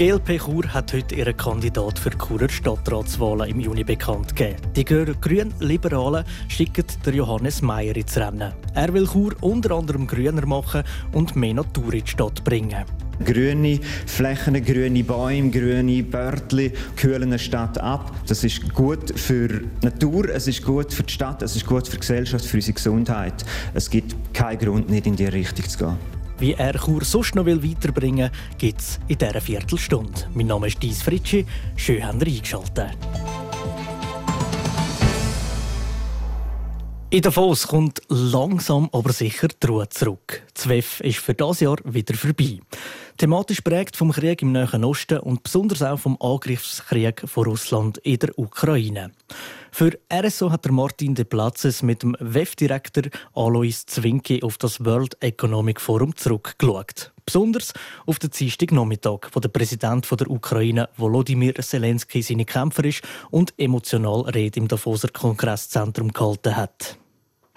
GLP 0.00 0.38
Chur 0.38 0.66
hat 0.72 0.94
heute 0.94 1.14
ihren 1.14 1.36
Kandidat 1.36 1.98
für 1.98 2.08
die 2.08 2.16
Churer 2.16 2.48
Stadtratswahlen 2.48 3.50
im 3.50 3.60
Juni 3.60 3.84
bekannt 3.84 4.34
gegeben. 4.34 4.56
Die 4.74 4.82
grünen 4.82 5.52
Liberalen 5.60 6.24
schicken 6.48 6.86
Johannes 7.12 7.60
Meyer 7.60 7.94
ins 7.94 8.16
Rennen. 8.16 8.54
Er 8.72 8.94
will 8.94 9.06
Chur 9.06 9.34
unter 9.42 9.72
anderem 9.72 10.06
grüner 10.06 10.46
machen 10.46 10.84
und 11.12 11.36
mehr 11.36 11.52
Natur 11.52 11.92
in 11.92 12.04
die 12.04 12.10
Stadt 12.10 12.42
bringen. 12.44 12.86
Grüne 13.22 13.78
Flächen, 14.06 14.64
grüne 14.64 15.04
Bäume, 15.04 15.50
grüne 15.50 16.02
Börtli 16.02 16.72
kühlen 16.96 17.24
eine 17.24 17.38
Stadt 17.38 17.76
ab. 17.76 18.10
Das 18.26 18.42
ist 18.42 18.72
gut 18.72 19.12
für 19.20 19.48
die 19.48 19.84
Natur, 19.84 20.30
es 20.30 20.48
ist 20.48 20.64
gut 20.64 20.94
für 20.94 21.02
die 21.02 21.12
Stadt, 21.12 21.42
es 21.42 21.56
ist 21.56 21.66
gut 21.66 21.86
für 21.86 21.96
die 21.96 22.00
Gesellschaft, 22.00 22.46
für 22.46 22.56
unsere 22.56 22.72
Gesundheit. 22.72 23.44
Es 23.74 23.90
gibt 23.90 24.32
keinen 24.32 24.60
Grund, 24.60 24.88
nicht 24.88 25.06
in 25.06 25.16
diese 25.16 25.34
Richtung 25.34 25.68
zu 25.68 25.76
gehen. 25.76 26.19
Wie 26.40 26.54
er 26.54 26.72
Chur 26.72 27.04
sonst 27.04 27.34
noch 27.34 27.44
weiterbringen 27.44 28.30
will, 28.30 28.56
gibt 28.56 28.80
es 28.80 28.98
in 29.08 29.18
dieser 29.18 29.42
Viertelstunde. 29.42 30.26
Mein 30.32 30.46
Name 30.46 30.68
ist 30.68 30.82
Dies 30.82 31.02
Fritschi. 31.02 31.44
Schön, 31.76 32.02
habt 32.02 32.26
ihr 32.26 32.34
eingeschaltet. 32.34 32.96
In 37.10 37.20
Davos 37.20 37.66
kommt 37.68 38.00
langsam 38.08 38.88
aber 38.92 39.12
sicher 39.12 39.48
die 39.48 39.66
Ruhe 39.66 39.86
zurück. 39.90 40.42
Das 40.54 40.66
WEF 40.66 41.00
ist 41.00 41.18
für 41.18 41.34
das 41.34 41.60
Jahr 41.60 41.76
wieder 41.84 42.14
vorbei. 42.14 42.60
Thematisch 43.18 43.60
prägt 43.60 43.96
vom 43.96 44.10
Krieg 44.10 44.40
im 44.40 44.52
Nahen 44.52 44.84
Osten 44.84 45.18
und 45.18 45.42
besonders 45.42 45.82
auch 45.82 45.98
vom 45.98 46.16
Angriffskrieg 46.20 47.22
von 47.26 47.44
Russland 47.44 47.98
in 47.98 48.18
der 48.18 48.38
Ukraine. 48.38 49.10
Für 49.72 49.92
RSO 50.12 50.50
hat 50.50 50.64
der 50.64 50.72
Martin 50.72 51.14
de 51.14 51.24
Platzes 51.24 51.82
mit 51.82 52.02
dem 52.02 52.16
WEF-Direktor 52.20 53.04
Alois 53.34 53.84
Zwinki 53.86 54.42
auf 54.42 54.58
das 54.58 54.84
World 54.84 55.16
Economic 55.22 55.80
Forum 55.80 56.14
zurückgeschaut. 56.16 57.12
Besonders 57.24 57.72
auf 58.06 58.18
den 58.18 58.30
Dienstagnachmittag, 58.30 59.28
wo 59.32 59.40
der 59.40 59.48
Präsident 59.48 60.10
der 60.10 60.30
Ukraine, 60.30 60.88
Volodymyr 60.96 61.54
Zelensky, 61.54 62.22
seine 62.22 62.44
Kämpfer 62.44 62.84
ist 62.84 63.02
und 63.30 63.54
emotional 63.56 64.22
Rede 64.22 64.58
im 64.58 64.68
Davoser 64.68 65.08
Kongresszentrum 65.08 66.12
gehalten 66.12 66.56
hat. 66.56 66.98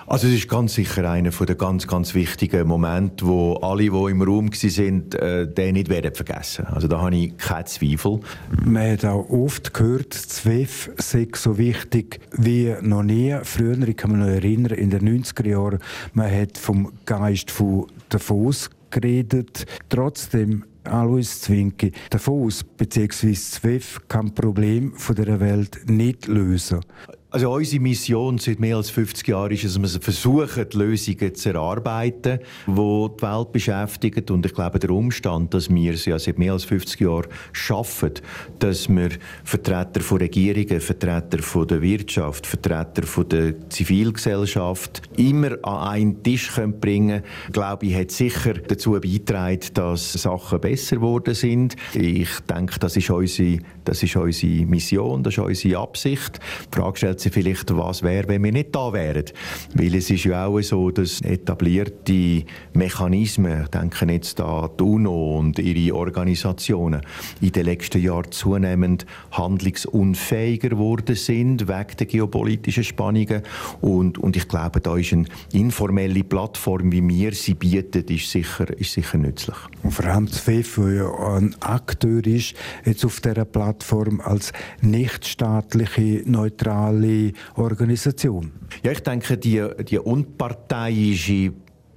Also 0.05 0.27
es 0.27 0.33
ist 0.33 0.49
ganz 0.49 0.73
sicher 0.73 1.09
einer 1.09 1.31
der 1.31 1.55
ganz, 1.55 1.87
ganz 1.87 2.13
wichtigen 2.13 2.67
Momente, 2.67 3.25
wo 3.25 3.55
alle, 3.55 3.83
die 3.83 3.87
im 3.87 4.21
Raum 4.21 4.49
waren, 4.51 5.11
äh, 5.13 5.47
den 5.47 5.73
nicht 5.73 5.89
werden 5.89 6.13
vergessen. 6.13 6.65
Also 6.65 6.87
da 6.87 7.01
habe 7.01 7.15
ich 7.15 7.37
keinen 7.37 7.65
Zweifel. 7.65 8.19
Man 8.63 8.91
hat 8.91 9.05
auch 9.05 9.29
oft 9.29 9.73
gehört, 9.73 10.13
das 10.13 10.45
WEF 10.45 10.91
sei 10.97 11.27
so 11.35 11.57
wichtig 11.57 12.19
wie 12.31 12.75
noch 12.81 13.03
nie. 13.03 13.35
Früher, 13.43 13.77
ich 13.87 13.95
kann 13.95 14.11
mich 14.11 14.19
noch 14.19 14.27
erinnern, 14.27 14.73
in 14.73 14.89
den 14.89 15.23
90er 15.23 15.47
Jahren, 15.47 15.79
man 16.13 16.31
hat 16.31 16.57
vom 16.57 16.91
Geist 17.05 17.49
von 17.49 17.87
Davos 18.09 18.69
geredet. 18.89 19.65
Trotzdem 19.89 20.65
Alois 20.83 21.39
Zwinki, 21.39 21.93
Davos 22.09 22.63
bzw. 22.63 23.29
das 23.29 23.63
WEF 23.63 24.01
kann 24.09 24.35
Problem 24.35 24.93
der 25.09 25.39
Welt 25.39 25.89
nicht 25.89 26.27
lösen. 26.27 26.81
Also 27.33 27.51
unsere 27.51 27.81
Mission 27.81 28.37
seit 28.37 28.59
mehr 28.59 28.77
als 28.77 28.91
50 28.91 29.27
Jahren 29.27 29.51
ist, 29.51 29.63
dass 29.63 29.81
wir 29.81 30.01
versuchen, 30.01 30.67
Lösungen 30.73 31.33
zu 31.33 31.49
erarbeiten, 31.49 32.37
die 32.67 32.71
die 32.71 33.21
Welt 33.23 33.51
beschäftigen. 33.51 34.23
Und 34.29 34.45
ich 34.45 34.53
glaube, 34.53 34.77
der 34.77 34.91
Umstand, 34.91 35.51
dass 35.51 35.67
wir 35.67 35.93
es 35.93 36.05
ja 36.05 36.19
seit 36.19 36.37
mehr 36.37 36.53
als 36.53 36.63
50 36.65 36.99
Jahren 36.99 37.25
schaffen, 37.51 38.11
dass 38.59 38.87
wir 38.87 39.09
Vertreter 39.43 40.01
von 40.01 40.19
Regierungen, 40.19 40.79
Vertreter 40.79 41.39
von 41.39 41.67
der 41.67 41.81
Wirtschaft, 41.81 42.45
Vertreter 42.45 43.01
von 43.01 43.27
der 43.27 43.67
Zivilgesellschaft 43.67 45.01
immer 45.17 45.57
an 45.63 45.87
einen 45.87 46.21
Tisch 46.21 46.51
bringen 46.79 47.23
können, 47.23 47.23
glaube 47.51 47.87
ich, 47.87 47.95
hat 47.95 48.11
sicher 48.11 48.53
dazu 48.53 48.91
beigetragen, 48.91 49.59
dass 49.73 50.13
Sachen 50.13 50.61
besser 50.61 50.97
geworden 50.97 51.33
sind. 51.33 51.77
Ich 51.95 52.29
denke, 52.41 52.77
das 52.77 52.95
ist 52.95 53.09
unsere, 53.09 53.57
das 53.83 54.03
ist 54.03 54.15
unsere 54.15 54.65
Mission, 54.65 55.23
das 55.23 55.33
ist 55.33 55.39
unsere 55.39 55.79
Absicht. 55.79 56.39
Die 56.71 56.77
Frage 56.77 56.97
stellt 56.97 57.19
sie 57.19 57.29
vielleicht, 57.29 57.75
was 57.75 58.03
wäre, 58.03 58.27
wenn 58.27 58.43
wir 58.43 58.51
nicht 58.51 58.75
da 58.75 58.93
wären. 58.93 59.25
Weil 59.73 59.95
es 59.95 60.09
ist 60.09 60.23
ja 60.23 60.45
auch 60.45 60.61
so, 60.61 60.91
dass 60.91 61.21
etablierte 61.21 62.43
Mechanismen, 62.73 63.63
ich 63.63 63.69
denke 63.69 64.05
jetzt 64.11 64.39
an 64.41 64.69
die 64.79 64.83
UNO 64.83 65.39
und 65.39 65.59
ihre 65.59 65.95
Organisationen, 65.95 67.01
in 67.41 67.51
den 67.51 67.65
letzten 67.65 68.01
Jahren 68.01 68.31
zunehmend 68.31 69.05
handlungsunfähiger 69.31 70.69
geworden 70.69 71.15
sind, 71.15 71.67
wegen 71.67 71.97
der 71.97 72.07
geopolitischen 72.07 72.83
Spannungen. 72.83 73.43
Und, 73.81 74.17
und 74.17 74.35
ich 74.35 74.47
glaube, 74.47 74.81
da 74.81 74.97
ist 74.97 75.13
eine 75.13 75.25
informelle 75.51 76.23
Plattform, 76.23 76.91
wie 76.91 77.07
wir 77.07 77.33
sie 77.33 77.53
bieten, 77.53 78.05
ist 78.07 78.29
sicher, 78.29 78.69
ist 78.77 78.93
sicher 78.93 79.17
nützlich. 79.17 79.57
Und 79.81 79.91
vor 79.91 80.05
allem 80.05 80.27
das 80.27 80.45
der 80.45 80.93
ja 80.93 81.35
ein 81.35 81.55
Akteur 81.61 82.25
ist, 82.25 82.53
jetzt 82.85 83.05
auf 83.05 83.19
dieser 83.19 83.45
Plattform 83.45 83.72
als 84.21 84.51
nichtstaatliche, 84.81 86.23
neutrale 86.25 87.31
Organisation? 87.55 88.51
Ja, 88.83 88.91
ich 88.91 89.01
denke, 89.01 89.37
die, 89.37 89.65
die 89.87 89.99
unparteiische 89.99 91.53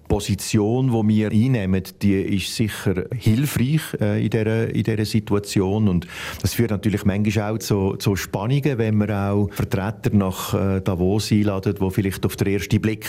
Position, 0.09 0.89
die 0.89 1.15
wir 1.15 1.31
einnehmen, 1.31 1.83
die 2.01 2.15
ist 2.15 2.55
sicher 2.55 3.05
hilfreich 3.15 3.81
äh, 4.01 4.25
in, 4.25 4.31
dieser, 4.31 4.69
in 4.69 4.83
dieser 4.83 5.05
Situation. 5.05 5.89
Und 5.89 6.07
das 6.41 6.55
führt 6.55 6.71
natürlich 6.71 7.05
manchmal 7.05 7.55
auch 7.55 7.59
zu, 7.59 7.97
zu 7.97 8.17
Spannungen, 8.17 8.79
wenn 8.79 8.97
man 8.97 9.11
auch 9.11 9.49
Vertreter 9.53 10.11
nach 10.13 10.55
äh, 10.55 10.81
Davos 10.81 11.33
einladen, 11.33 11.75
die 11.81 11.91
vielleicht 11.91 12.25
auf 12.25 12.37
den 12.37 12.55
ersten 12.55 12.81
Blick 12.81 13.07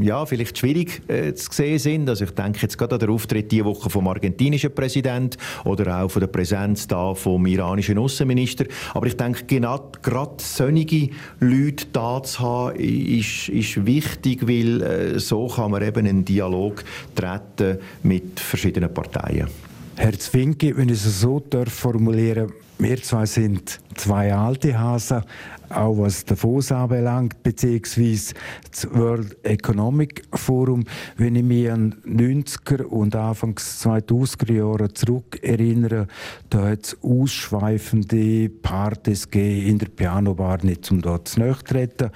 ja, 0.00 0.26
vielleicht 0.26 0.58
schwierig 0.58 1.02
äh, 1.08 1.34
zu 1.34 1.52
sehen 1.52 1.78
sind. 1.78 2.08
Also 2.08 2.24
ich 2.24 2.32
denke 2.32 2.58
jetzt 2.62 2.76
gerade 2.76 2.94
an 2.96 3.00
den 3.00 3.10
Auftritt 3.10 3.50
diese 3.52 3.64
Woche 3.64 3.88
vom 3.88 4.08
argentinischen 4.08 4.74
Präsident 4.74 5.36
oder 5.64 6.02
auch 6.02 6.10
von 6.10 6.20
der 6.20 6.28
Präsenz 6.28 6.86
da 6.86 7.14
vom 7.14 7.46
iranischen 7.46 7.98
Außenminister. 7.98 8.64
Aber 8.94 9.06
ich 9.06 9.16
denke, 9.16 9.44
genau 9.46 9.90
gerade 10.02 10.34
solche 10.38 11.10
Leute 11.38 11.86
da 11.92 12.22
zu 12.22 12.40
haben, 12.40 12.76
ist, 12.76 13.48
ist 13.48 13.86
wichtig, 13.86 14.46
weil 14.46 14.82
äh, 14.82 15.18
so 15.18 15.46
kann 15.46 15.70
man 15.70 15.82
eben 15.82 16.06
einen 16.06 16.24
Dialog 16.24 16.39
Dialog 16.40 16.82
treten 17.14 17.78
mit 18.02 18.40
verschiedenen 18.40 18.92
Parteien. 18.92 19.48
Herr 19.96 20.18
Zwinki, 20.18 20.74
wenn 20.76 20.88
ich 20.88 21.04
es 21.04 21.20
so 21.20 21.42
formulieren 21.66 22.50
wir 22.80 23.02
zwei 23.02 23.26
sind 23.26 23.78
zwei 23.94 24.32
alte 24.32 24.78
Hasen, 24.78 25.22
auch 25.68 25.98
was 25.98 26.24
Davos 26.24 26.72
anbelangt, 26.72 27.42
beziehungsweise 27.42 28.32
das 28.70 28.88
World 28.94 29.36
Economic 29.44 30.22
Forum. 30.32 30.84
Wenn 31.18 31.36
ich 31.36 31.42
mich 31.42 31.70
an 31.70 31.96
90er 32.06 32.84
und 32.84 33.14
Anfangs 33.14 33.84
2000er 33.84 34.52
Jahre 34.54 34.94
zurück 34.94 35.38
erinnere, 35.42 36.06
da 36.48 36.68
hat 36.68 36.86
es 36.86 36.96
ausschweifende 37.02 38.48
Partys 38.48 39.26
in 39.26 39.78
der 39.78 39.88
Pianobar, 39.88 40.64
nicht 40.64 40.90
um 40.90 41.02
dort 41.02 41.28
zu 41.28 41.40
treten. 41.66 42.10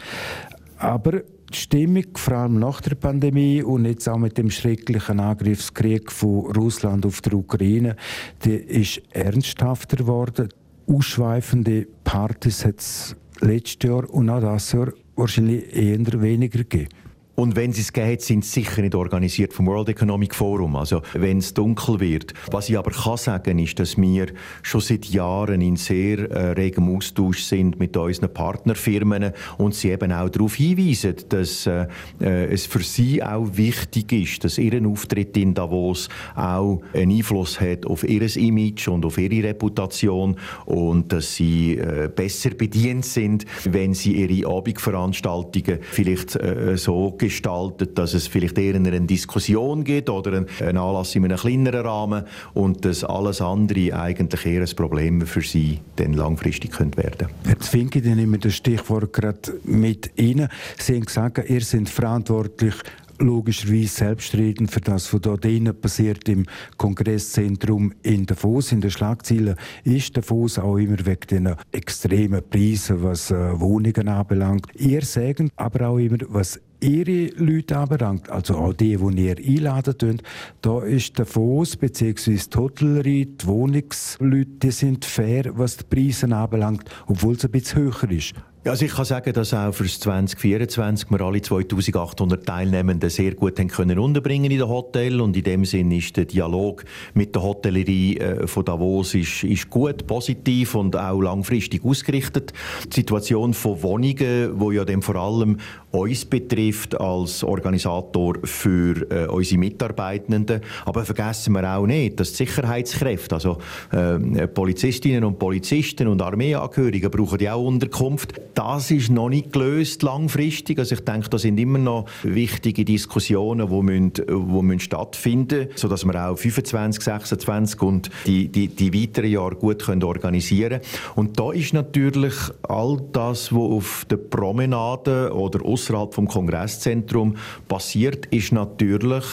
Aber 0.78 1.20
die 1.54 1.60
Stimmung, 1.60 2.04
vor 2.16 2.34
allem 2.34 2.58
nach 2.58 2.80
der 2.80 2.96
Pandemie 2.96 3.62
und 3.62 3.84
jetzt 3.84 4.08
auch 4.08 4.18
mit 4.18 4.36
dem 4.36 4.50
schrecklichen 4.50 5.20
Angriffskrieg 5.20 6.10
von 6.10 6.50
Russland 6.52 7.06
auf 7.06 7.20
die 7.20 7.34
Ukraine, 7.34 7.96
die 8.44 8.54
ist 8.54 9.00
ernsthafter 9.10 9.98
geworden. 9.98 10.48
Ausschweifende 10.86 11.86
Partys 12.02 12.64
hat 12.64 12.80
es 12.80 13.16
letztes 13.40 13.88
Jahr 13.88 14.10
und 14.10 14.30
auch 14.30 14.40
das 14.40 14.72
Jahr 14.72 14.92
wahrscheinlich 15.16 15.74
eher 15.74 16.20
weniger 16.20 16.58
gegeben. 16.58 16.88
Und 17.36 17.56
wenn 17.56 17.72
sie 17.72 17.80
es 17.80 17.92
geht, 17.92 18.22
sind 18.22 18.44
sie 18.44 18.60
sicher 18.60 18.82
nicht 18.82 18.94
organisiert 18.94 19.52
vom 19.52 19.66
World 19.66 19.88
Economic 19.88 20.34
Forum. 20.34 20.76
Also 20.76 21.02
wenn 21.14 21.38
es 21.38 21.52
dunkel 21.52 21.98
wird. 21.98 22.32
Was 22.50 22.68
ich 22.68 22.78
aber 22.78 22.92
kann 22.92 23.16
sagen, 23.16 23.58
ist, 23.58 23.78
dass 23.80 23.96
wir 23.98 24.26
schon 24.62 24.80
seit 24.80 25.06
Jahren 25.06 25.60
in 25.60 25.76
sehr 25.76 26.30
äh, 26.30 26.50
regem 26.52 26.94
Austausch 26.94 27.42
sind 27.42 27.78
mit 27.78 27.96
unseren 27.96 28.32
Partnerfirmen 28.32 29.32
und 29.58 29.74
sie 29.74 29.90
eben 29.90 30.12
auch 30.12 30.28
darauf 30.28 30.54
hinweisen, 30.54 31.16
dass 31.28 31.66
äh, 31.66 31.86
äh, 32.20 32.46
es 32.46 32.66
für 32.66 32.82
sie 32.82 33.22
auch 33.22 33.48
wichtig 33.56 34.12
ist, 34.12 34.44
dass 34.44 34.58
ihr 34.58 34.74
Auftritt 34.86 35.36
in 35.36 35.54
Davos 35.54 36.08
auch 36.36 36.82
einen 36.92 37.10
Einfluss 37.10 37.60
hat 37.60 37.86
auf 37.86 38.04
ihr 38.04 38.24
Image 38.36 38.88
und 38.88 39.04
auf 39.04 39.18
ihre 39.18 39.48
Reputation 39.48 40.36
und 40.66 41.12
dass 41.12 41.34
sie 41.34 41.76
äh, 41.76 42.08
besser 42.14 42.50
bedient 42.50 43.04
sind, 43.04 43.44
wenn 43.64 43.94
sie 43.94 44.24
ihre 44.24 44.48
Abendveranstaltungen 44.48 45.78
vielleicht 45.82 46.36
äh, 46.36 46.76
so 46.76 47.12
gestaltet, 47.28 47.98
dass 47.98 48.14
es 48.14 48.26
vielleicht 48.26 48.58
eher 48.58 48.74
eine 48.74 49.00
Diskussion 49.00 49.84
gibt 49.84 50.10
oder 50.10 50.44
einen 50.60 50.78
Anlass 50.78 51.14
in 51.14 51.24
einem 51.24 51.36
kleineren 51.36 51.86
Rahmen 51.86 52.24
und 52.54 52.84
dass 52.84 53.04
alles 53.04 53.40
andere 53.40 53.94
eigentlich 53.94 54.46
eher 54.46 54.62
ein 54.62 54.76
Problem 54.76 55.22
für 55.26 55.42
Sie 55.42 55.80
dann 55.96 56.12
langfristig 56.12 56.72
könnte 56.72 57.02
werden 57.02 57.28
Herr 57.44 57.58
Zwinki, 57.58 57.98
ich 57.98 58.04
nehme 58.04 58.38
das 58.38 58.54
Stichwort 58.54 59.12
gerade 59.12 59.60
mit 59.64 60.10
Ihnen. 60.16 60.48
Sie 60.78 60.94
haben 60.94 61.04
gesagt, 61.04 61.48
ihr 61.48 61.60
seid 61.60 61.88
verantwortlich 61.88 62.74
logischerweise 63.18 63.88
selbstredend 63.88 64.70
für 64.70 64.80
das, 64.80 65.12
was 65.12 65.20
dort 65.20 65.44
drinnen 65.44 65.78
passiert 65.78 66.28
im 66.28 66.46
Kongresszentrum 66.76 67.92
in 68.02 68.26
Davos. 68.26 68.72
In 68.72 68.80
den 68.80 68.90
Schlagzeilen 68.90 69.56
ist 69.84 70.16
Davos 70.16 70.58
auch 70.58 70.76
immer 70.76 70.98
wegen 71.04 71.26
den 71.30 71.54
extremen 71.72 72.42
Preisen, 72.48 73.02
was 73.02 73.30
äh, 73.30 73.60
Wohnungen 73.60 74.08
anbelangt. 74.08 74.66
Ihr 74.76 75.02
sagt 75.02 75.42
aber 75.56 75.88
auch 75.88 75.98
immer, 75.98 76.18
was 76.28 76.60
ihre 76.84 77.34
Leute 77.36 77.76
anbelangt, 77.76 78.30
also 78.30 78.56
auch 78.56 78.74
die, 78.74 78.96
die 78.96 79.26
ihr 79.26 79.38
einladen 79.38 80.22
da 80.60 80.82
ist 80.82 81.18
der 81.18 81.26
Fonds 81.26 81.76
bzw. 81.76 82.36
die 82.36 82.56
Hotellerie, 82.56 83.26
die 83.26 83.46
Wohnungsleute, 83.46 84.50
die 84.62 84.70
sind 84.70 85.04
fair, 85.04 85.50
was 85.56 85.78
die 85.78 85.84
Preise 85.84 86.34
anbelangt, 86.34 86.88
obwohl 87.06 87.34
es 87.34 87.44
ein 87.44 87.50
bisschen 87.50 87.82
höher 87.82 88.10
ist. 88.10 88.34
Ja, 88.64 88.70
also 88.70 88.86
ich 88.86 88.94
kann 88.94 89.04
sagen, 89.04 89.30
dass 89.34 89.52
auch 89.52 89.74
für 89.74 89.84
2024 89.84 91.10
wir 91.10 91.20
alle 91.20 91.42
2800 91.42 92.46
Teilnehmenden 92.46 93.10
sehr 93.10 93.34
gut 93.34 93.58
haben 93.58 93.68
können 93.68 93.98
unterbringen 93.98 94.50
in 94.50 94.58
den 94.58 94.66
Hotel. 94.66 95.20
Und 95.20 95.36
in 95.36 95.44
dem 95.44 95.66
Sinn 95.66 95.90
ist 95.90 96.16
der 96.16 96.24
Dialog 96.24 96.82
mit 97.12 97.34
der 97.34 97.42
Hotellerie 97.42 98.16
äh, 98.16 98.46
von 98.46 98.64
Davos 98.64 99.14
ist, 99.16 99.44
ist 99.44 99.68
gut, 99.68 100.06
positiv 100.06 100.76
und 100.76 100.96
auch 100.96 101.20
langfristig 101.20 101.84
ausgerichtet. 101.84 102.54
Die 102.86 103.00
Situation 103.00 103.52
von 103.52 103.82
Wohnungen, 103.82 104.58
wo 104.58 104.70
ja 104.70 104.86
dann 104.86 105.02
vor 105.02 105.16
allem 105.16 105.58
uns 105.90 106.24
betrifft 106.24 106.98
als 106.98 107.44
Organisator 107.44 108.36
für 108.44 109.06
äh, 109.10 109.26
unsere 109.26 109.58
Mitarbeitenden, 109.58 110.62
aber 110.86 111.04
vergessen 111.04 111.52
wir 111.52 111.76
auch 111.76 111.86
nicht, 111.86 112.18
dass 112.18 112.32
die 112.32 112.46
Sicherheitskräfte, 112.46 113.34
also 113.34 113.58
äh, 113.92 114.48
Polizistinnen 114.48 115.22
und 115.24 115.38
Polizisten 115.38 116.08
und 116.08 116.20
Armeeangehörige 116.22 117.10
brauchen 117.10 117.40
ja 117.40 117.54
auch 117.54 117.66
Unterkunft 117.66 118.32
das 118.54 118.90
ist 118.90 119.10
noch 119.10 119.28
nicht 119.28 119.52
gelöst 119.52 120.02
langfristig. 120.02 120.78
Also 120.78 120.94
ich 120.94 121.04
denke, 121.04 121.28
da 121.28 121.38
sind 121.38 121.58
immer 121.58 121.78
noch 121.78 122.06
wichtige 122.22 122.84
Diskussionen, 122.84 123.68
die, 123.68 123.82
müssen, 123.82 124.12
die 124.12 124.32
müssen 124.32 124.80
stattfinden 124.80 125.66
müssen, 125.66 125.76
sodass 125.76 126.04
wir 126.04 126.28
auch 126.28 126.36
25, 126.36 127.02
26 127.02 127.82
und 127.82 128.10
die, 128.26 128.48
die, 128.48 128.68
die 128.68 128.94
weiteren 128.94 129.30
Jahre 129.30 129.54
gut 129.56 129.84
können 129.84 130.02
organisieren 130.02 130.80
können. 130.80 131.14
Und 131.14 131.38
da 131.38 131.52
ist 131.52 131.74
natürlich 131.74 132.34
all 132.62 133.00
das, 133.12 133.52
was 133.52 133.60
auf 133.60 134.06
der 134.10 134.16
Promenade 134.16 135.32
oder 135.34 135.64
außerhalb 135.64 136.14
vom 136.14 136.28
Kongresszentrum 136.28 137.36
passiert, 137.68 138.26
ist 138.26 138.52
natürlich 138.52 139.24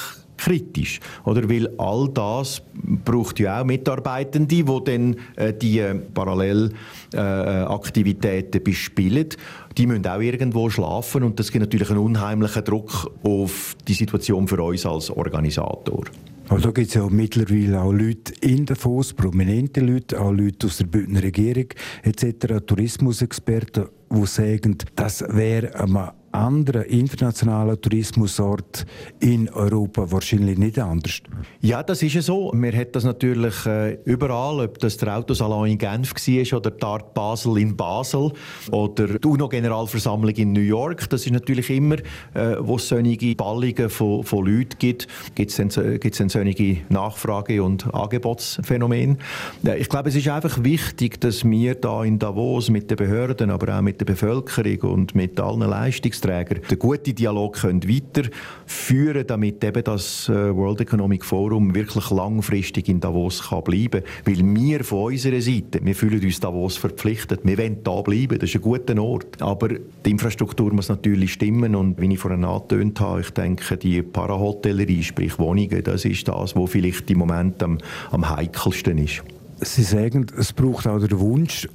kritisch. 0.42 1.00
Oder? 1.24 1.50
Weil 1.50 1.70
all 1.78 2.10
das 2.14 2.62
braucht 3.06 3.40
ja 3.40 3.62
auch 3.62 3.66
Mitarbeitende, 3.66 4.48
die 4.48 4.66
dann 4.66 5.16
äh, 5.36 5.54
die 5.54 5.82
Parallelaktivitäten 6.14 8.60
äh, 8.60 8.64
bespielen. 8.64 9.30
Die 9.78 9.88
müssen 9.88 10.06
auch 10.08 10.20
irgendwo 10.20 10.70
schlafen 10.70 11.24
und 11.24 11.40
das 11.40 11.50
gibt 11.52 11.62
natürlich 11.62 11.90
einen 11.90 12.00
unheimlichen 12.00 12.64
Druck 12.64 13.12
auf 13.24 13.76
die 13.88 13.94
Situation 13.94 14.48
für 14.48 14.62
uns 14.62 14.86
als 14.86 15.10
Organisator. 15.10 16.04
Aber 16.50 16.60
da 16.60 16.72
gibt 16.72 16.90
es 16.90 16.96
ja 16.96 17.08
mittlerweile 17.10 17.82
auch 17.82 17.94
Leute 17.94 18.34
in 18.42 18.66
der 18.66 18.76
Davos, 18.76 19.14
prominente 19.14 19.80
Leute, 19.80 20.20
auch 20.20 20.32
Leute 20.32 20.68
aus 20.68 20.80
der 20.80 20.86
Bündner 20.86 21.24
Regierung 21.24 21.68
etc., 22.04 22.58
Tourismusexperten, 22.66 23.86
die 24.12 24.26
sagen, 24.26 24.78
das 24.96 25.24
wäre 25.30 25.74
eine 25.76 26.12
anderen 26.32 26.84
internationalen 26.84 27.80
Tourismusort 27.82 28.86
in 29.20 29.50
Europa 29.50 30.12
wahrscheinlich 30.12 30.58
nicht 30.58 30.80
anders. 30.80 31.22
Ja, 31.62 31.84
das 31.84 32.02
ist 32.02 32.14
ja 32.14 32.22
so. 32.22 32.52
Man 32.54 32.76
hat 32.76 32.96
das 32.96 33.04
natürlich 33.04 33.66
äh, 33.66 33.98
überall, 34.06 34.66
ob 34.66 34.80
das 34.80 34.98
der 34.98 35.18
Autosalon 35.18 35.68
in 35.68 35.78
Genf 35.78 36.14
war 36.14 36.58
oder 36.58 36.72
die 36.72 36.84
Art 36.84 37.14
Basel 37.14 37.58
in 37.58 37.76
Basel 37.76 38.32
oder 38.72 39.20
die 39.20 39.28
UNO-Generalversammlung 39.28 40.34
in 40.36 40.54
New 40.54 40.62
York. 40.62 41.10
Das 41.10 41.26
ist 41.26 41.32
natürlich 41.32 41.70
immer, 41.70 41.96
äh, 42.34 42.56
wo 42.60 42.78
es 42.78 42.88
solche 42.88 43.36
Ballungen 43.36 43.90
von, 43.90 44.24
von 44.24 44.46
Leuten 44.46 44.78
gibt, 44.80 45.08
gibt 45.36 45.52
es 45.52 45.58
dann, 45.58 45.70
dann 45.70 46.30
solche 46.30 46.78
Nachfrage- 46.90 47.62
und 47.62 47.94
Angebotsphänomene. 47.94 49.18
Äh, 49.66 49.80
ich 49.80 49.90
glaube, 49.90 50.10
es 50.10 50.16
ist 50.16 50.28
einfach 50.28 50.64
wichtig, 50.64 51.20
dass 51.20 51.44
wir 51.44 51.76
da 51.76 52.04
in 52.04 52.20
Davos 52.20 52.70
mit 52.70 52.90
den 52.90 52.98
Behörden, 52.98 53.50
aber 53.50 53.78
auch 53.78 53.82
mit 53.82 54.00
der 54.00 54.06
Bevölkerung 54.06 54.92
und 54.92 55.16
mit 55.16 55.40
allen 55.40 55.62
Leistungs 55.62 56.21
Leistungsträger 56.22 56.56
den 56.56 56.80
guten 56.80 57.16
Dialog 57.16 57.54
können 57.54 57.84
weiterführen 57.88 59.26
damit 59.26 59.64
eben 59.64 59.84
das 59.84 60.30
äh, 60.30 60.56
World 60.56 60.82
Economic 60.82 61.26
Forum 61.26 61.74
wirklich 61.74 62.10
langfristig 62.10 62.90
in 62.90 63.00
Davos 63.00 63.42
kann 63.50 63.64
bleiben 63.64 64.04
Weil 64.26 64.38
wir 64.38 64.84
von 64.84 65.12
unserer 65.12 65.42
Seite, 65.42 65.80
wir 65.84 65.96
fühlen 65.96 66.24
uns 66.24 66.40
Davos 66.40 66.78
verpflichtet, 66.78 67.42
wir 67.44 67.58
wollen 67.58 67.84
da 67.84 68.02
bleiben, 68.02 68.40
das 68.40 68.50
ist 68.50 68.56
ein 68.56 68.62
guter 68.62 69.02
Ort. 69.02 69.42
Aber 69.42 69.70
die 69.70 70.12
Infrastruktur 70.12 70.74
muss 70.74 70.90
natürlich 70.90 71.34
stimmen 71.34 71.76
und 71.76 72.00
wie 72.00 72.14
ich 72.14 72.20
vorhin 72.20 72.46
angetönt 72.46 73.00
habe, 73.00 73.22
ich 73.22 73.32
denke, 73.32 73.78
die 73.78 74.02
Parahotellerie, 74.02 75.04
sprich 75.04 75.38
Wohnungen, 75.40 75.84
das 75.84 76.06
ist 76.06 76.28
das, 76.28 76.56
was 76.56 76.70
vielleicht 76.70 77.10
im 77.12 77.20
Moment 77.20 77.62
am, 77.64 77.78
am 78.12 78.30
heikelsten 78.30 78.98
ist. 78.98 79.24
Sie 79.64 79.84
sagen, 79.84 80.26
es 80.38 80.54
braucht 80.54 80.88
auch 80.88 81.00
den 81.00 81.20
Wunsch 81.20 81.70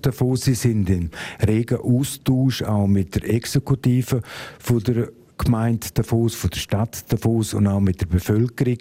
davon, 0.00 0.36
Sie 0.36 0.54
sind 0.54 0.88
in 0.88 1.10
regen 1.46 1.78
Austausch 1.78 2.62
auch 2.62 2.86
mit 2.86 3.14
der 3.14 3.28
Exekutive 3.28 4.22
von 4.58 4.82
der 4.82 5.10
Gemeinde 5.36 5.88
Davos, 5.92 6.34
von 6.34 6.48
der 6.48 6.58
Stadt 6.58 7.12
Davos 7.12 7.52
und 7.52 7.66
auch 7.66 7.80
mit 7.80 8.00
der 8.00 8.06
Bevölkerung. 8.06 8.78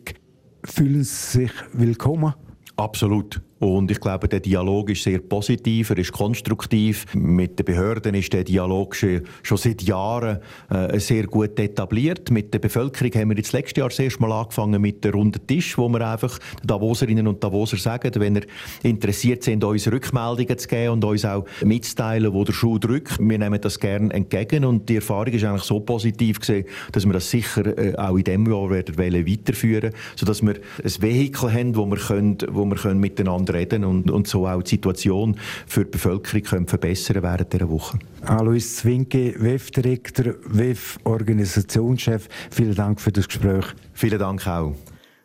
Fühlen 0.64 1.04
Sie 1.04 1.40
sich 1.40 1.52
willkommen? 1.74 2.34
Absolut. 2.78 3.42
Und 3.60 3.90
ich 3.90 4.02
glaube, 4.02 4.28
der 4.28 4.42
Dialog 4.42 4.90
ist 4.90 5.04
sehr 5.04 5.20
positiv, 5.20 5.90
er 5.90 5.98
ist 5.98 6.12
konstruktiv. 6.12 7.06
Mit 7.14 7.58
den 7.58 7.66
Behörden 7.66 8.14
ist 8.14 8.34
der 8.34 8.44
Dialog 8.44 8.96
schon 8.96 9.22
seit 9.44 9.82
Jahren 9.84 10.40
äh, 10.70 11.00
sehr 11.00 11.26
gut 11.28 11.58
etabliert. 11.58 12.32
Mit 12.32 12.54
der 12.54 12.60
Bevölkerung 12.60 13.14
haben 13.14 13.30
wir 13.30 13.38
jetzt 13.38 13.54
letztes 13.54 13.78
Jahr 13.78 13.90
das 13.90 14.20
Mal 14.20 14.32
angefangen 14.34 14.82
mit 14.82 15.06
dem 15.06 15.14
runden 15.14 15.48
Tisch, 15.48 15.78
wo 15.78 15.88
wir 15.88 16.06
einfach 16.06 16.38
den 16.62 16.68
Davoserinnen 16.68 17.28
und 17.28 17.42
Davoser 17.42 17.78
sagen, 17.78 18.12
wenn 18.16 18.36
ihr 18.36 18.44
interessiert 18.84 19.44
sind, 19.44 19.64
uns 19.64 19.90
Rückmeldungen 19.90 20.58
zu 20.58 20.68
geben 20.68 20.94
und 20.94 21.06
uns 21.06 21.24
auch 21.24 21.46
mitzuteilen, 21.64 22.34
wo 22.34 22.44
der 22.44 22.54
Schuh 22.54 22.78
drückt. 22.78 23.20
Wir 23.20 23.38
nehmen 23.38 23.62
das 23.62 23.80
gerne 23.80 24.14
entgegen 24.14 24.66
und 24.66 24.90
die 24.90 24.98
Erfahrung 24.98 25.34
ist 25.34 25.46
eigentlich 25.46 25.64
so 25.64 25.80
positiv 25.80 26.42
gesehen, 26.42 26.66
dass 26.92 27.06
wir 27.06 27.14
das 27.14 27.30
sicher 27.30 27.66
äh, 27.78 27.96
auch 27.96 28.18
in 28.18 28.24
diesem 28.26 28.46
Jahr 28.52 28.70
werden 28.70 28.98
weiterführen 28.98 29.92
sodass 30.16 30.42
wir 30.42 30.56
ein 30.56 31.02
Vehikel 31.02 31.54
haben, 31.54 31.76
wo 31.76 31.86
wir, 31.86 31.98
können, 31.98 32.38
wo 32.50 32.66
wir 32.66 32.76
können 32.76 33.00
miteinander 33.00 33.45
miteinander 33.46 33.54
reden 33.54 33.86
und, 33.86 34.12
und 34.12 34.28
so 34.28 34.48
auch 34.48 34.64
die 34.64 34.72
Situation 34.72 35.38
für 35.68 35.86
die 35.86 35.92
Bevölkerung 35.92 36.44
können 36.44 36.68
verbessern 36.68 37.22
während 37.24 37.54
dieser 37.54 37.70
Woche. 37.70 38.00
Alois 38.22 38.76
Zwinke, 38.76 39.36
WEF-Direktor, 39.38 40.36
WEF-Organisationschef, 40.46 42.28
vielen 42.52 42.76
Dank 42.76 43.00
für 43.00 43.12
das 43.12 43.28
Gespräch. 43.28 43.66
Vielen 43.94 44.20
Dank 44.20 44.48
auch. 44.48 44.76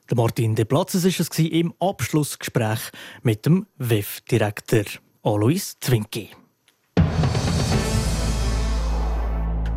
Der 0.08 0.17
Martin 0.17 0.55
De 0.55 0.64
Platzes 0.64 1.05
war 1.05 1.11
es 1.11 1.38
im 1.38 1.72
Abschlussgespräch 1.78 2.81
mit 3.22 3.46
dem 3.46 3.67
WEF-Direktor 3.79 4.84
Alois 5.22 5.74
Zwinke. 5.81 6.29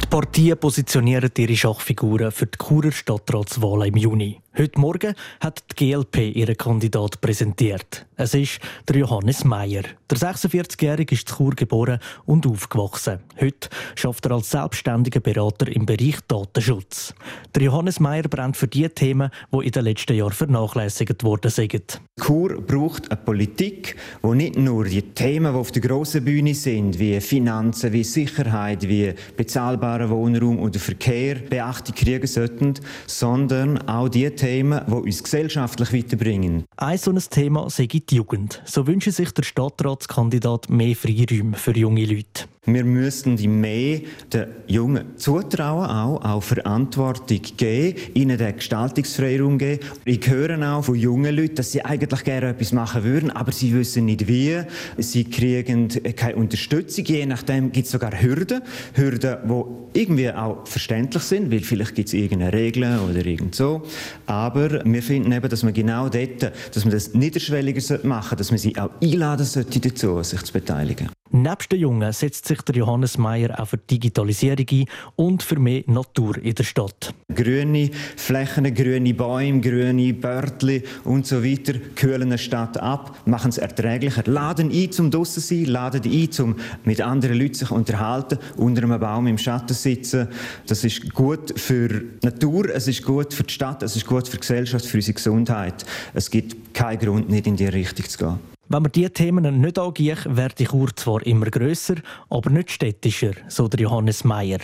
Die 0.01 0.07
Partien 0.09 0.57
positionieren 0.57 1.31
ihre 1.37 1.55
Schachfiguren 1.55 2.31
für 2.31 2.47
die 2.47 2.57
Churer 2.57 2.91
Stadtratswahl 2.91 3.87
im 3.87 3.97
Juni. 3.97 4.42
Heute 4.55 4.79
Morgen 4.79 5.15
hat 5.39 5.63
die 5.71 5.87
GLP 5.87 6.35
ihren 6.35 6.55
Kandidat 6.55 7.19
präsentiert. 7.21 8.05
Es 8.17 8.35
ist 8.35 8.59
der 8.87 8.97
Johannes 8.97 9.43
Meyer. 9.43 9.81
Der 10.11 10.17
46-Jährige 10.19 11.15
ist 11.15 11.27
in 11.27 11.35
Chur 11.35 11.55
geboren 11.55 11.97
und 12.25 12.45
aufgewachsen. 12.45 13.17
Heute 13.41 13.69
schafft 13.95 14.27
er 14.27 14.33
als 14.33 14.51
selbstständiger 14.51 15.21
Berater 15.21 15.67
im 15.75 15.87
Bereich 15.87 16.17
Datenschutz. 16.27 17.15
Der 17.55 17.63
Johannes 17.63 17.99
Meyer 17.99 18.21
brennt 18.29 18.55
für 18.55 18.67
die 18.67 18.87
Themen, 18.89 19.31
die 19.51 19.65
in 19.65 19.71
den 19.71 19.85
letzten 19.85 20.15
Jahren 20.15 20.33
vernachlässigt 20.33 21.23
worden 21.23 21.49
sind. 21.49 21.99
Chur 22.21 22.61
braucht 22.61 23.09
eine 23.09 23.19
Politik, 23.19 23.95
wo 24.21 24.35
nicht 24.35 24.55
nur 24.55 24.85
die 24.85 25.01
Themen, 25.01 25.51
die 25.51 25.59
auf 25.59 25.71
der 25.71 25.81
grossen 25.81 26.23
Bühne 26.23 26.53
sind, 26.53 26.99
wie 26.99 27.19
Finanzen, 27.21 27.91
wie 27.91 28.03
Sicherheit, 28.03 28.87
wie 28.87 29.15
bezahlbarer 29.35 30.11
Wohnraum 30.11 30.59
oder 30.59 30.79
Verkehr, 30.79 31.37
Beachtung 31.37 31.95
kriegen 31.95 32.27
sollten, 32.27 32.75
sondern 33.07 33.79
auch 33.87 34.09
die 34.09 34.29
Themen, 34.29 34.42
Themen, 34.43 34.81
die 34.85 34.91
uns 34.91 35.23
gesellschaftlich 35.23 35.93
weiterbringen. 35.93 36.65
Ein 36.75 36.97
so 36.97 37.11
ein 37.11 37.17
Thema 37.17 37.69
sei 37.69 37.85
die 37.85 38.03
Jugend. 38.15 38.61
So 38.65 38.85
wünsche 38.85 39.13
sich 39.13 39.31
der 39.31 39.43
Stadtratskandidat 39.43 40.69
mehr 40.69 40.97
Freiräume 40.97 41.55
für 41.55 41.71
junge 41.71 42.03
Leute. 42.03 42.49
Wir 42.65 42.85
müssen 42.85 43.35
die 43.35 43.49
mehr 43.49 43.99
den 44.31 44.45
Jungen 44.67 45.17
zutrauen, 45.17 45.85
auch, 45.85 46.23
auch 46.23 46.41
Verantwortung 46.41 47.41
geben, 47.57 47.99
ihnen 48.13 48.37
den 48.37 48.55
Gestaltungsfreiraum 48.55 49.57
geben. 49.57 49.81
Ich 50.05 50.25
höre 50.29 50.57
auch 50.71 50.85
von 50.85 50.95
jungen 50.95 51.35
Leuten, 51.35 51.55
dass 51.55 51.73
sie 51.73 51.83
eigentlich 51.83 52.23
gerne 52.23 52.49
etwas 52.51 52.71
machen 52.71 53.03
würden, 53.03 53.31
aber 53.31 53.51
sie 53.51 53.73
wissen 53.73 54.05
nicht 54.05 54.29
wie. 54.29 54.61
Sie 54.97 55.25
kriegen 55.25 55.89
keine 56.15 56.37
Unterstützung. 56.37 57.03
Je 57.03 57.25
nachdem 57.25 57.69
gibt 57.69 57.87
es 57.87 57.91
sogar 57.91 58.13
Hürden. 58.21 58.61
Hürden, 58.93 59.37
die 59.43 59.99
irgendwie 59.99 60.31
auch 60.31 60.65
verständlich 60.65 61.23
sind, 61.23 61.51
weil 61.51 61.59
vielleicht 61.59 61.95
gibt 61.95 62.07
es 62.07 62.13
irgendeine 62.13 62.53
Regel 62.53 62.97
oder 62.97 63.25
irgend 63.25 63.55
so. 63.55 63.81
Aber 64.25 64.85
wir 64.85 65.03
finden 65.03 65.33
eben, 65.33 65.49
dass 65.49 65.63
man 65.63 65.73
genau 65.73 66.07
dort, 66.07 66.53
dass 66.73 66.85
man 66.85 66.93
das 66.93 67.13
niederschwelliger 67.13 67.99
machen 68.03 68.29
sollte, 68.29 68.35
dass 68.37 68.51
man 68.51 68.57
sie 68.57 68.77
auch 68.77 68.89
einladen 69.01 69.45
sollte 69.45 69.81
dazu, 69.81 70.23
sich 70.23 70.43
zu 70.43 70.53
beteiligen. 70.53 71.09
Nebst 71.35 71.71
den 71.71 71.79
Jungen 71.79 72.13
setzt 72.13 72.47
sich 72.47 72.61
der 72.61 72.75
Johannes 72.75 73.17
Meyer 73.17 73.59
auch 73.59 73.67
für 73.67 73.79
Digitalisierung 73.79 74.67
ein 74.69 74.85
und 75.15 75.41
für 75.41 75.57
mehr 75.57 75.81
Natur 75.87 76.37
in 76.37 76.53
der 76.53 76.63
Stadt. 76.63 77.11
Grüne 77.33 77.89
Flächen, 78.17 78.71
grüne 78.71 79.15
Bäume, 79.15 79.59
grüne 79.59 80.13
Börtli 80.13 80.83
und 81.03 81.25
so 81.25 81.43
weiter 81.43 81.73
kühlen 81.95 82.21
eine 82.21 82.37
Stadt 82.37 82.77
ab, 82.77 83.17
machen 83.25 83.49
es 83.49 83.57
erträglicher, 83.57 84.21
laden 84.27 84.69
ein 84.71 84.91
zum 84.91 85.09
draussen 85.09 85.41
sein, 85.41 85.65
laden 85.65 86.03
ein 86.03 86.31
zum 86.31 86.55
mit 86.83 87.01
anderen 87.01 87.39
Leuten 87.39 87.55
sich 87.55 87.71
unterhalten, 87.71 88.37
unter 88.55 88.83
einem 88.83 88.99
Baum 88.99 89.25
im 89.25 89.39
Schatten 89.39 89.73
sitzen. 89.73 90.27
Das 90.67 90.83
ist 90.83 91.11
gut 91.15 91.59
für 91.59 91.87
die 91.87 92.27
Natur, 92.27 92.69
es 92.69 92.87
ist 92.87 93.01
gut 93.01 93.33
für 93.33 93.41
die 93.41 93.53
Stadt, 93.53 93.81
es 93.81 93.95
ist 93.95 94.05
gut 94.05 94.27
für 94.27 94.37
die 94.37 94.41
Gesellschaft, 94.41 94.85
für 94.85 94.97
unsere 94.97 95.15
Gesundheit. 95.15 95.83
Es 96.13 96.29
gibt 96.29 96.75
keinen 96.75 96.99
Grund, 96.99 97.27
nicht 97.27 97.47
in 97.47 97.55
diese 97.55 97.73
Richtung 97.73 98.07
zu 98.07 98.17
gehen. 98.19 98.52
Wenn 98.69 98.83
man 98.83 98.91
diese 98.91 99.11
Themen 99.11 99.61
nicht 99.61 99.77
angeht, 99.77 100.25
wird 100.25 100.59
die 100.59 100.65
Chur 100.65 100.95
zwar 100.95 101.25
immer 101.25 101.47
grösser, 101.47 101.95
aber 102.29 102.49
nicht 102.49 102.71
städtischer, 102.71 103.33
so 103.47 103.67
der 103.67 103.81
Johannes 103.81 104.23
Meyer. 104.23 104.59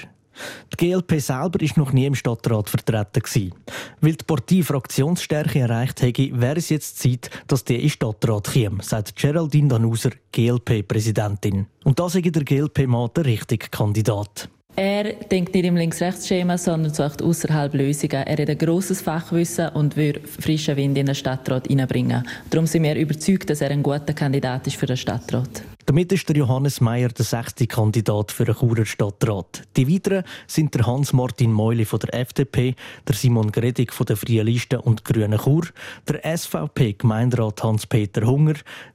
Die 0.72 0.78
GLP 0.78 1.20
selber 1.20 1.62
ist 1.62 1.78
noch 1.78 1.92
nie 1.92 2.06
im 2.06 2.16
Stadtrat 2.16 2.70
vertreten. 2.70 3.52
Weil 4.00 4.14
die 4.14 4.24
Partei 4.26 4.64
Fraktionsstärke 4.64 5.60
erreicht 5.60 6.02
hätte, 6.02 6.40
wäre 6.40 6.58
es 6.58 6.70
jetzt 6.70 7.00
Zeit, 7.00 7.30
dass 7.48 7.66
die 7.66 7.76
in 7.76 7.90
Stadtrat 7.90 8.52
käme, 8.52 8.82
sagt 8.82 9.16
Geraldine 9.16 9.68
Danuser, 9.68 10.12
GLP-Präsidentin. 10.32 11.68
Und 11.84 12.00
da 12.00 12.10
sei 12.10 12.22
der 12.22 12.44
GLP-Mann 12.44 13.10
der 13.16 13.26
richtige 13.26 13.68
Kandidat. 13.68 14.50
Er 14.82 15.12
denkt 15.12 15.54
nicht 15.54 15.66
im 15.66 15.76
Links-Rechts-Schema, 15.76 16.58
sondern 16.58 16.94
sucht 16.94 17.22
außerhalb 17.22 17.74
Lösungen. 17.74 18.26
Er 18.26 18.38
hat 18.38 18.50
ein 18.50 18.58
grosses 18.58 19.02
Fachwissen 19.02 19.68
und 19.74 19.98
will 19.98 20.22
frischen 20.22 20.78
Wind 20.78 20.98
in 20.98 21.06
den 21.06 21.16
Stadtrat 21.16 21.68
hineinbringen. 21.68 22.26
Darum 22.50 22.66
sind 22.66 22.84
wir 22.84 22.96
überzeugt, 22.96 23.50
dass 23.50 23.60
er 23.60 23.72
ein 23.72 23.84
guter 23.84 24.14
Kandidat 24.14 24.68
ist 24.68 24.78
für 24.78 24.86
den 24.86 24.96
Stadtrat. 24.96 25.64
Damit 25.90 26.12
ist 26.12 26.30
der 26.30 26.38
Johannes 26.38 26.82
Meyer 26.82 27.10
der 27.10 27.26
sechste 27.26 27.66
Kandidat 27.66 28.32
für 28.32 28.46
den 28.46 28.54
Churer 28.54 28.86
Stadtrat. 28.86 29.64
Die 29.76 29.92
weiteren 29.92 30.24
sind 30.46 30.76
der 30.76 30.86
Hans-Martin 30.86 31.52
Meuli 31.52 31.84
von 31.84 31.98
der 31.98 32.14
FDP, 32.14 32.76
der 33.08 33.16
Simon 33.16 33.52
Gredig 33.52 33.92
von 33.92 34.06
der 34.06 34.16
Freien 34.16 34.46
Liste 34.46 34.80
und 34.80 35.04
Grünen 35.04 35.40
Chur, 35.40 35.66
der 36.08 36.22
SVP-Gemeinderat 36.38 37.64
Hans-Peter 37.64 38.28
Hunger, 38.28 38.54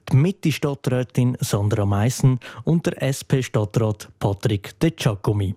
die 0.09 0.15
Mitte-Stadträtin 0.15 1.35
Sandra 1.41 1.85
Meissen 1.85 2.39
und 2.63 2.85
der 2.85 3.03
SP-Stadtrat 3.03 4.07
Patrick 4.17 4.79
De 4.79 4.91
Giacomi. 4.91 5.53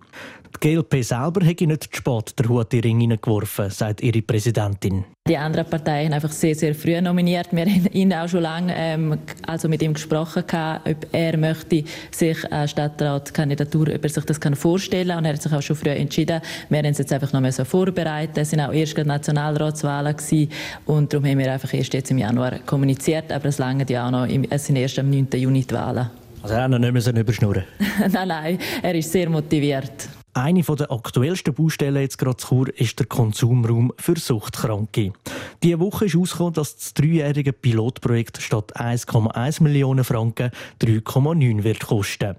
Die 0.55 0.75
GLP 0.75 1.05
selber 1.05 1.45
hätte 1.45 1.67
nicht 1.67 1.85
zu 1.85 1.89
spät 1.93 2.39
den 2.39 2.49
Hut 2.49 2.73
in 2.73 2.81
den 2.81 2.91
Ring 2.91 3.01
hineingeworfen, 3.01 3.71
sagt 3.71 4.03
ihre 4.03 4.23
Präsidentin. 4.23 5.05
Die 5.29 5.37
anderen 5.37 5.69
Parteien 5.69 6.07
haben 6.07 6.15
einfach 6.15 6.33
sehr, 6.33 6.55
sehr 6.55 6.75
früh 6.75 6.99
nominiert. 7.01 7.49
Wir 7.53 7.67
haben 7.67 7.87
ihn 7.93 8.15
auch 8.15 8.29
schon 8.29 8.41
lange 8.41 8.73
ähm, 8.75 9.19
also 9.47 9.69
mit 9.69 9.83
ihm 9.83 9.93
gesprochen, 9.93 10.45
gehabt, 10.47 10.89
ob 10.89 11.07
er 11.13 11.37
möchte 11.37 11.85
sich 12.11 12.51
eine 12.51 12.67
Stadtratkandidatur, 12.67 13.89
ob 13.95 14.03
er 14.03 14.09
sich 14.09 14.25
das 14.25 14.41
kann 14.41 14.57
vorstellen 14.57 15.09
kann. 15.09 15.19
Und 15.19 15.25
er 15.27 15.35
hat 15.35 15.43
sich 15.43 15.53
auch 15.53 15.61
schon 15.61 15.77
früh 15.77 15.91
entschieden. 15.91 16.41
Wir 16.71 16.79
haben 16.79 16.87
es 16.87 16.99
jetzt 16.99 17.13
einfach 17.13 17.33
noch 17.35 17.43
mehr 17.43 17.53
so 17.53 17.65
vorbereitet. 17.67 18.39
Es 18.39 18.53
waren 18.53 18.71
auch 18.71 18.73
erst 18.73 18.97
Nationalratswahlen 18.97 20.17
gewesen. 20.17 20.51
Und 20.87 21.13
darum 21.13 21.27
haben 21.27 21.39
wir 21.39 21.53
einfach 21.53 21.75
erst 21.75 21.93
jetzt 21.93 22.11
im 22.11 22.19
Januar 22.19 22.61
kommuniziert. 22.61 23.31
Aber 23.31 23.47
es 23.47 23.59
lange 23.59 23.85
ja 23.87 24.07
auch 24.07 24.11
noch, 24.11 24.27
es 24.49 24.67
sind 24.67 24.77
erst 24.77 24.99
am 24.99 25.11
9. 25.11 25.29
Juni 25.35 25.63
die 25.63 25.75
Wahlen. 25.75 26.09
Also 26.43 26.55
er 26.55 26.63
hat 26.63 26.71
noch 26.71 26.79
nicht 26.79 26.93
mehr 26.93 27.21
überschnurren 27.21 27.65
Nein, 28.13 28.29
nein, 28.29 28.59
er 28.83 28.95
ist 28.95 29.13
sehr 29.13 29.29
motiviert. 29.29 30.09
Eine 30.35 30.63
der 30.63 30.93
aktuellsten 30.93 31.55
Baustellen 31.55 32.03
jetzt 32.03 32.19
gerade 32.19 32.37
zu 32.37 32.65
ist 32.65 32.99
der 32.99 33.07
Konsumraum 33.07 33.93
für 33.99 34.17
Suchtkranke. 34.17 35.13
Diese 35.63 35.81
Woche 35.81 36.05
ist 36.05 36.15
herausgekommen, 36.15 36.55
dass 36.55 36.77
das 36.77 36.95
dreijährige 36.95 37.53
Pilotprojekt 37.53 38.41
statt 38.41 38.77
1,1 38.77 39.63
Millionen 39.63 40.05
Franken 40.05 40.51
3,9 40.83 41.65
wird 41.65 41.81
kosten. 41.81 42.37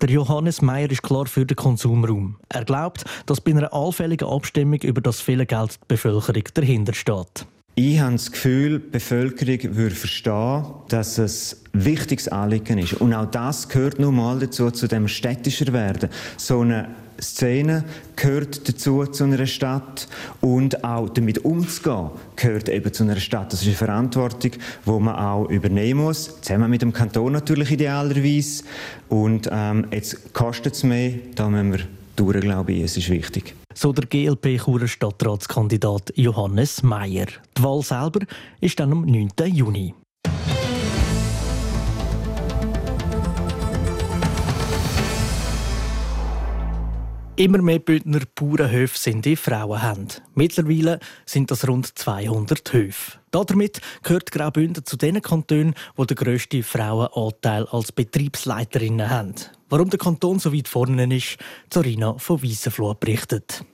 Der 0.00 0.10
Johannes 0.10 0.62
Meyer 0.62 0.90
ist 0.90 1.02
klar 1.02 1.26
für 1.26 1.44
den 1.44 1.56
Konsumraum. 1.56 2.36
Er 2.48 2.64
glaubt, 2.64 3.04
dass 3.26 3.40
bei 3.40 3.50
einer 3.50 3.72
allfälligen 3.72 4.28
Abstimmung 4.28 4.80
über 4.80 5.00
das 5.00 5.20
viele 5.20 5.44
Geld 5.44 5.74
die 5.74 5.88
Bevölkerung 5.88 6.44
dahinter 6.54 6.94
steht. 6.94 7.46
Ich 7.74 8.00
habe 8.00 8.12
das 8.12 8.30
Gefühl, 8.30 8.80
die 8.80 8.90
Bevölkerung 8.90 9.76
würde 9.76 9.94
verstehen, 9.94 10.64
dass 10.88 11.16
es 11.16 11.62
ein 11.72 11.86
wichtiges 11.86 12.28
Anliegen 12.28 12.76
ist. 12.76 12.94
Und 12.94 13.14
auch 13.14 13.30
das 13.30 13.68
gehört 13.68 13.98
nun 13.98 14.16
mal 14.16 14.38
dazu, 14.38 14.70
zu 14.70 14.88
dem 14.88 15.08
städtischer 15.08 15.72
werden. 15.72 16.10
So 16.36 16.60
eine 16.60 16.90
Szene 17.22 17.84
gehört 18.16 18.68
dazu 18.68 19.04
zu 19.06 19.24
einer 19.24 19.46
Stadt 19.46 20.08
und 20.40 20.84
auch 20.84 21.08
damit 21.08 21.44
umzugehen 21.44 22.10
gehört 22.36 22.68
eben 22.68 22.92
zu 22.92 23.04
einer 23.04 23.16
Stadt. 23.16 23.52
Das 23.52 23.62
ist 23.62 23.68
eine 23.68 23.76
Verantwortung, 23.76 24.52
die 24.86 24.90
man 24.90 25.14
auch 25.14 25.48
übernehmen 25.48 26.00
muss, 26.00 26.40
zusammen 26.40 26.70
mit 26.70 26.82
dem 26.82 26.92
Kanton 26.92 27.32
natürlich 27.32 27.70
idealerweise. 27.70 28.64
Und 29.08 29.48
ähm, 29.50 29.86
jetzt 29.92 30.32
kostet 30.34 30.74
es 30.74 30.82
mehr, 30.82 31.12
da 31.34 31.48
müssen 31.48 31.72
wir 31.72 31.80
durch, 32.16 32.40
glaube 32.40 32.72
ich, 32.72 32.82
es 32.82 32.96
ist 32.96 33.08
wichtig. 33.08 33.54
So 33.74 33.92
der 33.92 34.06
GLP-Churer 34.06 34.88
Stadtratskandidat 34.88 36.12
Johannes 36.14 36.82
Meyer. 36.82 37.26
Die 37.56 37.62
Wahl 37.62 37.82
selber 37.82 38.20
ist 38.60 38.78
dann 38.78 38.92
am 38.92 39.06
9. 39.06 39.30
Juni. 39.46 39.94
Immer 47.42 47.60
mehr 47.60 47.80
Bündner 47.80 48.20
Bauernhöfe 48.36 48.96
sind 48.96 49.26
in 49.26 49.36
Frauenhand. 49.36 50.22
Mittlerweile 50.36 51.00
sind 51.26 51.50
das 51.50 51.66
rund 51.66 51.98
200 51.98 52.72
Höfe. 52.72 53.18
Damit 53.32 53.80
gehört 54.04 54.30
Graubünden 54.30 54.86
zu 54.86 54.96
den 54.96 55.20
Kantonen, 55.20 55.74
die 55.98 56.06
den 56.06 56.16
grössten 56.16 56.62
Frauenanteil 56.62 57.66
als 57.66 57.90
Betriebsleiterinnen 57.90 59.10
haben. 59.10 59.34
Warum 59.68 59.90
der 59.90 59.98
Kanton 59.98 60.38
so 60.38 60.54
weit 60.54 60.68
vorne 60.68 61.12
ist, 61.12 61.36
Zorina 61.68 62.16
von 62.16 62.40
Weissenfloh 62.44 62.94
berichtet. 62.94 63.64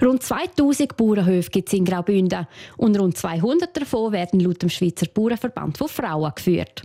Rund 0.00 0.22
2000 0.22 0.96
Bauernhöfe 0.96 1.50
gibt 1.50 1.66
es 1.66 1.72
in 1.72 1.84
Graubünden 1.84 2.46
und 2.76 2.96
rund 2.96 3.16
200 3.16 3.76
davon 3.76 4.12
werden 4.12 4.38
laut 4.38 4.62
dem 4.62 4.68
Schweizer 4.68 5.06
Bauernverband 5.12 5.76
von 5.78 5.88
Frauen 5.88 6.30
geführt. 6.32 6.84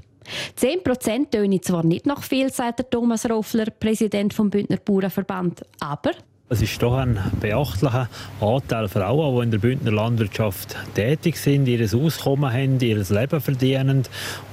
10 0.56 0.84
Prozent 0.84 1.32
tönen 1.32 1.62
zwar 1.62 1.86
nicht 1.86 2.06
noch 2.06 2.24
viel, 2.24 2.52
sagt 2.52 2.80
der 2.80 2.90
Thomas 2.90 3.30
Roffler, 3.30 3.66
Präsident 3.66 4.34
vom 4.34 4.50
Bündner 4.50 4.78
Bauernverband, 4.78 5.66
aber 5.80 6.12
es 6.48 6.62
ist 6.62 6.80
doch 6.84 6.94
ein 6.94 7.20
beachtlicher 7.42 8.08
Anteil 8.40 8.88
Frauen, 8.88 9.36
die 9.36 9.44
in 9.46 9.52
der 9.52 9.58
Bündner 9.58 9.92
Landwirtschaft 9.92 10.76
tätig 10.94 11.38
sind, 11.38 11.68
ihr 11.68 11.84
Auskommen 11.84 12.54
haben, 12.54 12.80
ihr 12.82 12.98
Leben 12.98 13.42
verdienen 13.42 14.04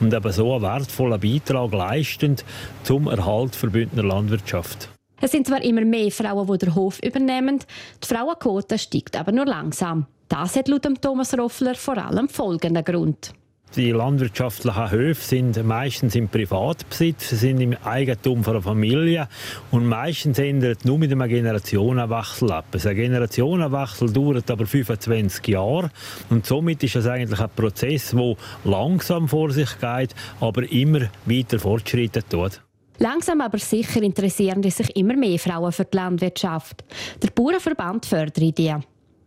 und 0.01 0.15
eben 0.15 0.33
so 0.33 0.55
einen 0.55 0.63
wertvollen 0.63 1.21
Beitrag 1.21 1.71
leisten 1.73 2.37
zum 2.83 3.09
Erhalt 3.09 3.63
der 3.63 3.69
Bündner 3.69 4.05
Landwirtschaft. 4.05 4.89
Es 5.21 5.33
sind 5.33 5.47
zwar 5.47 5.63
immer 5.63 5.85
mehr 5.85 6.11
Frauen, 6.11 6.51
die 6.51 6.59
den 6.65 6.75
Hof 6.75 6.99
übernehmen, 7.01 7.59
die 8.03 8.07
Frauenquote 8.07 8.79
steigt 8.79 9.15
aber 9.15 9.31
nur 9.31 9.45
langsam. 9.45 10.07
Das 10.29 10.57
hat 10.57 10.69
laut 10.69 10.89
Thomas 11.03 11.37
Roffler 11.37 11.75
vor 11.75 11.99
allem 11.99 12.31
folgenden 12.31 12.85
Grund. 12.85 13.35
Die 13.75 13.91
landwirtschaftlichen 13.91 14.91
Höfe 14.91 15.23
sind 15.25 15.65
meistens 15.65 16.15
im 16.15 16.29
Privatbesitz, 16.29 17.31
sind 17.31 17.59
im 17.59 17.75
Eigentum 17.83 18.47
einer 18.47 18.61
Familie 18.61 19.29
und 19.71 19.87
meistens 19.87 20.39
ändert 20.39 20.85
nur 20.85 20.99
mit 20.99 21.11
einem 21.11 21.27
Generationenwechsel 21.27 22.53
ab. 22.53 22.67
Also 22.71 22.91
ein 22.91 22.97
Generationenwechsel 22.97 24.13
dauert 24.13 24.51
aber 24.51 24.67
25 24.67 25.49
Jahre 25.49 25.91
und 26.29 26.45
somit 26.45 26.83
ist 26.83 26.97
es 26.97 27.07
eigentlich 27.07 27.41
ein 27.41 27.49
Prozess, 27.57 28.11
der 28.11 28.37
langsam 28.65 29.27
vor 29.27 29.51
sich 29.51 29.79
geht, 29.79 30.15
aber 30.39 30.71
immer 30.71 31.09
weiter 31.25 31.59
fortschreiten 31.59 32.25
tut. 32.29 32.61
Langsam 32.99 33.41
aber 33.41 33.57
sicher 33.57 34.03
interessieren 34.03 34.63
sich 34.63 34.95
immer 34.97 35.17
mehr 35.17 35.39
Frauen 35.39 35.73
für 35.73 35.87
die 35.87 35.97
Landwirtschaft. 35.97 36.85
Der 37.23 37.31
Bauernverband 37.31 38.05
fördert 38.05 38.59
die. 38.59 38.75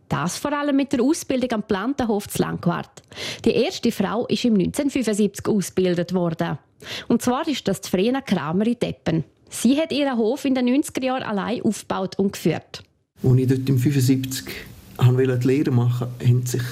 Das 0.08 0.36
vor 0.36 0.52
allem 0.52 0.76
mit 0.76 0.92
der 0.92 1.02
Ausbildung 1.02 1.50
am 1.52 1.62
Plantenhof 1.62 2.28
zu 2.28 2.42
Langquart. 2.42 3.02
Die 3.44 3.50
erste 3.50 3.90
Frau 3.90 4.26
ist 4.26 4.44
im 4.44 4.54
1975 4.54 5.48
ausgebildet 5.48 6.14
worden. 6.14 6.58
Und 7.08 7.22
zwar 7.22 7.46
ist 7.48 7.66
das 7.66 7.80
die 7.80 7.90
Frena 7.90 8.20
Kramer 8.20 8.66
in 8.66 8.78
Deppen. 8.78 9.24
Sie 9.48 9.80
hat 9.80 9.92
ihren 9.92 10.16
Hof 10.16 10.44
in 10.44 10.54
den 10.54 10.68
90er 10.68 11.04
Jahren 11.04 11.22
allein 11.22 11.62
aufgebaut 11.62 12.18
und 12.18 12.32
geführt. 12.32 12.82
Als 13.22 13.38
ich 13.38 13.46
dort 13.46 13.68
im 13.68 13.78
75 13.78 14.44
wollte 14.98 15.38
die 15.38 15.46
Lehre 15.46 15.70
machen, 15.70 16.08
haben 16.24 16.46
sich 16.46 16.62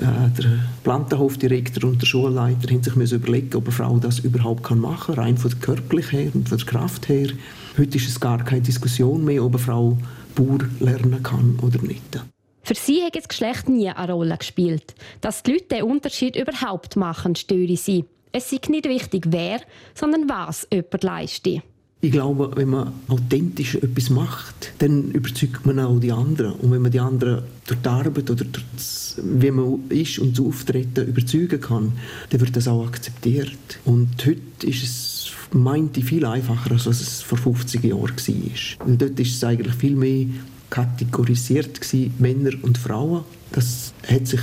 äh, 0.00 0.30
der 0.38 0.60
Plantenhofdirektor 0.84 1.88
und 1.88 2.00
der 2.00 2.06
Schulleiter 2.06 2.72
haben 2.72 2.82
sich 2.82 2.96
müssen 2.96 3.16
überlegen, 3.16 3.54
ob 3.56 3.64
eine 3.64 3.72
Frau 3.72 3.98
das 3.98 4.20
überhaupt 4.20 4.70
machen 4.70 5.14
kann, 5.14 5.24
rein 5.24 5.36
von 5.36 5.50
der 5.50 5.60
körperlich 5.60 6.12
her 6.12 6.30
und 6.34 6.48
von 6.48 6.58
der 6.58 6.66
Kraft 6.66 7.08
her. 7.08 7.28
Heute 7.76 7.98
ist 7.98 8.08
es 8.08 8.20
gar 8.20 8.42
keine 8.44 8.62
Diskussion 8.62 9.24
mehr, 9.24 9.44
ob 9.44 9.54
eine 9.54 9.62
Frau 9.62 9.98
Bauer 10.34 10.60
lernen 10.78 11.22
kann 11.22 11.58
oder 11.60 11.82
nicht. 11.82 12.20
Für 12.62 12.74
sie 12.74 13.02
hat 13.02 13.16
das 13.16 13.28
Geschlecht 13.28 13.68
nie 13.68 13.88
eine 13.88 14.12
Rolle 14.12 14.36
gespielt. 14.36 14.94
Dass 15.20 15.42
die 15.42 15.52
Leute 15.52 15.64
den 15.66 15.82
Unterschied 15.84 16.36
überhaupt 16.36 16.96
machen, 16.96 17.34
störe 17.34 17.76
sie. 17.76 18.04
Es 18.32 18.52
ist 18.52 18.68
nicht 18.68 18.86
wichtig, 18.86 19.24
wer, 19.28 19.60
sondern 19.94 20.28
was 20.28 20.68
jemand 20.70 21.02
leistet. 21.02 21.62
Ich 22.02 22.12
glaube, 22.12 22.50
wenn 22.54 22.70
man 22.70 22.92
authentisch 23.08 23.74
etwas 23.74 24.08
macht, 24.08 24.72
dann 24.78 25.10
überzeugt 25.10 25.66
man 25.66 25.78
auch 25.80 25.98
die 26.00 26.12
anderen. 26.12 26.52
Und 26.54 26.70
wenn 26.70 26.80
man 26.80 26.90
die 26.90 27.00
anderen 27.00 27.42
durch 27.66 27.78
die 27.80 27.88
Arbeit 27.88 28.30
oder 28.30 28.44
durch 28.44 28.64
das, 28.74 29.20
wie 29.22 29.50
man 29.50 29.80
ist 29.90 30.18
und 30.18 30.38
das 30.38 30.46
Auftreten 30.46 31.06
überzeugen 31.06 31.60
kann, 31.60 31.92
dann 32.30 32.40
wird 32.40 32.56
das 32.56 32.68
auch 32.68 32.86
akzeptiert. 32.86 33.50
Und 33.84 34.08
heute 34.24 34.66
ist 34.66 34.82
es, 34.82 35.32
meinte 35.52 36.00
ich, 36.00 36.06
viel 36.06 36.24
einfacher, 36.24 36.72
als 36.72 36.86
es 36.86 37.20
vor 37.20 37.36
50 37.36 37.84
Jahren 37.84 38.00
war. 38.00 38.86
Und 38.86 39.02
dort 39.02 39.20
ist 39.20 39.34
es 39.34 39.44
eigentlich 39.44 39.74
viel 39.74 39.94
mehr 39.94 40.26
kategorisiert 40.70 41.80
gewesen, 41.80 42.14
Männer 42.18 42.52
und 42.62 42.78
Frauen. 42.78 43.24
Das 43.52 43.92
hat 44.08 44.26
sich 44.26 44.40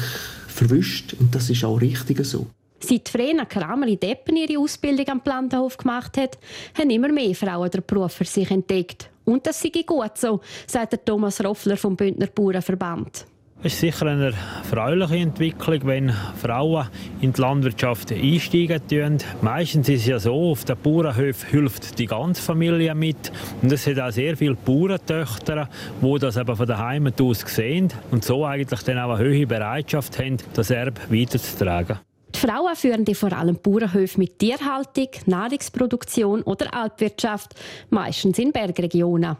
verwischt 0.47 1.13
und 1.19 1.33
das 1.33 1.49
ist 1.49 1.63
auch 1.63 1.79
richtig 1.79 2.23
so. 2.25 2.47
Seit 2.79 3.09
Vrena 3.09 3.45
Krameli 3.45 3.97
Deppen 3.97 4.35
ihre 4.35 4.59
Ausbildung 4.59 5.07
am 5.07 5.21
Plantenhof 5.21 5.77
gemacht 5.77 6.17
hat, 6.17 6.37
haben 6.77 6.89
immer 6.89 7.11
mehr 7.11 7.33
Frauen 7.33 7.71
den 7.71 7.83
Beruf 7.85 8.13
für 8.13 8.25
sich 8.25 8.51
entdeckt. 8.51 9.09
Und 9.25 9.47
das 9.47 9.61
sei 9.61 9.71
gut 9.85 10.17
so, 10.17 10.41
sagt 10.67 11.05
Thomas 11.05 11.43
Roffler 11.43 11.75
vom 11.75 11.95
Bündner 11.95 12.27
Bauernverband. 12.27 13.25
Es 13.63 13.73
ist 13.73 13.79
sicher 13.79 14.05
eine 14.05 14.33
erfreuliche 14.59 15.15
Entwicklung, 15.15 15.79
wenn 15.85 16.13
Frauen 16.39 16.89
in 17.21 17.33
die 17.33 17.41
Landwirtschaft 17.41 18.11
einsteigen 18.11 18.87
tun. 18.87 19.17
Meistens 19.41 19.89
ist 19.89 20.01
es 20.01 20.07
ja 20.07 20.19
so, 20.19 20.51
auf 20.51 20.63
den 20.63 20.77
Bauernhöfen 20.77 21.49
hilft 21.49 21.97
die 21.97 22.05
ganze 22.05 22.39
Familie 22.39 22.93
mit. 22.93 23.31
Und 23.63 23.71
es 23.71 23.83
sind 23.83 23.99
auch 23.99 24.11
sehr 24.11 24.37
viele 24.37 24.53
Bauerntöchter, 24.53 25.69
die 25.99 26.19
das 26.19 26.37
eben 26.37 26.55
von 26.55 26.67
der 26.67 26.77
Heimat 26.77 27.19
aus 27.19 27.39
sehen 27.39 27.91
und 28.11 28.23
so 28.23 28.45
eigentlich 28.45 28.83
dann 28.83 28.99
auch 28.99 29.15
eine 29.15 29.27
hohe 29.27 29.47
Bereitschaft 29.47 30.19
haben, 30.19 30.37
das 30.53 30.69
Erbe 30.69 31.01
weiterzutragen. 31.09 31.97
Die 32.35 32.39
Frauen 32.39 32.75
führen 32.75 33.05
die 33.05 33.15
vor 33.15 33.33
allem 33.33 33.57
Bauernhöfe 33.57 34.19
mit 34.19 34.37
Tierhaltung, 34.37 35.09
Nahrungsproduktion 35.25 36.43
oder 36.43 36.71
Alpwirtschaft, 36.75 37.55
meistens 37.89 38.37
in 38.37 38.51
Bergregionen. 38.51 39.37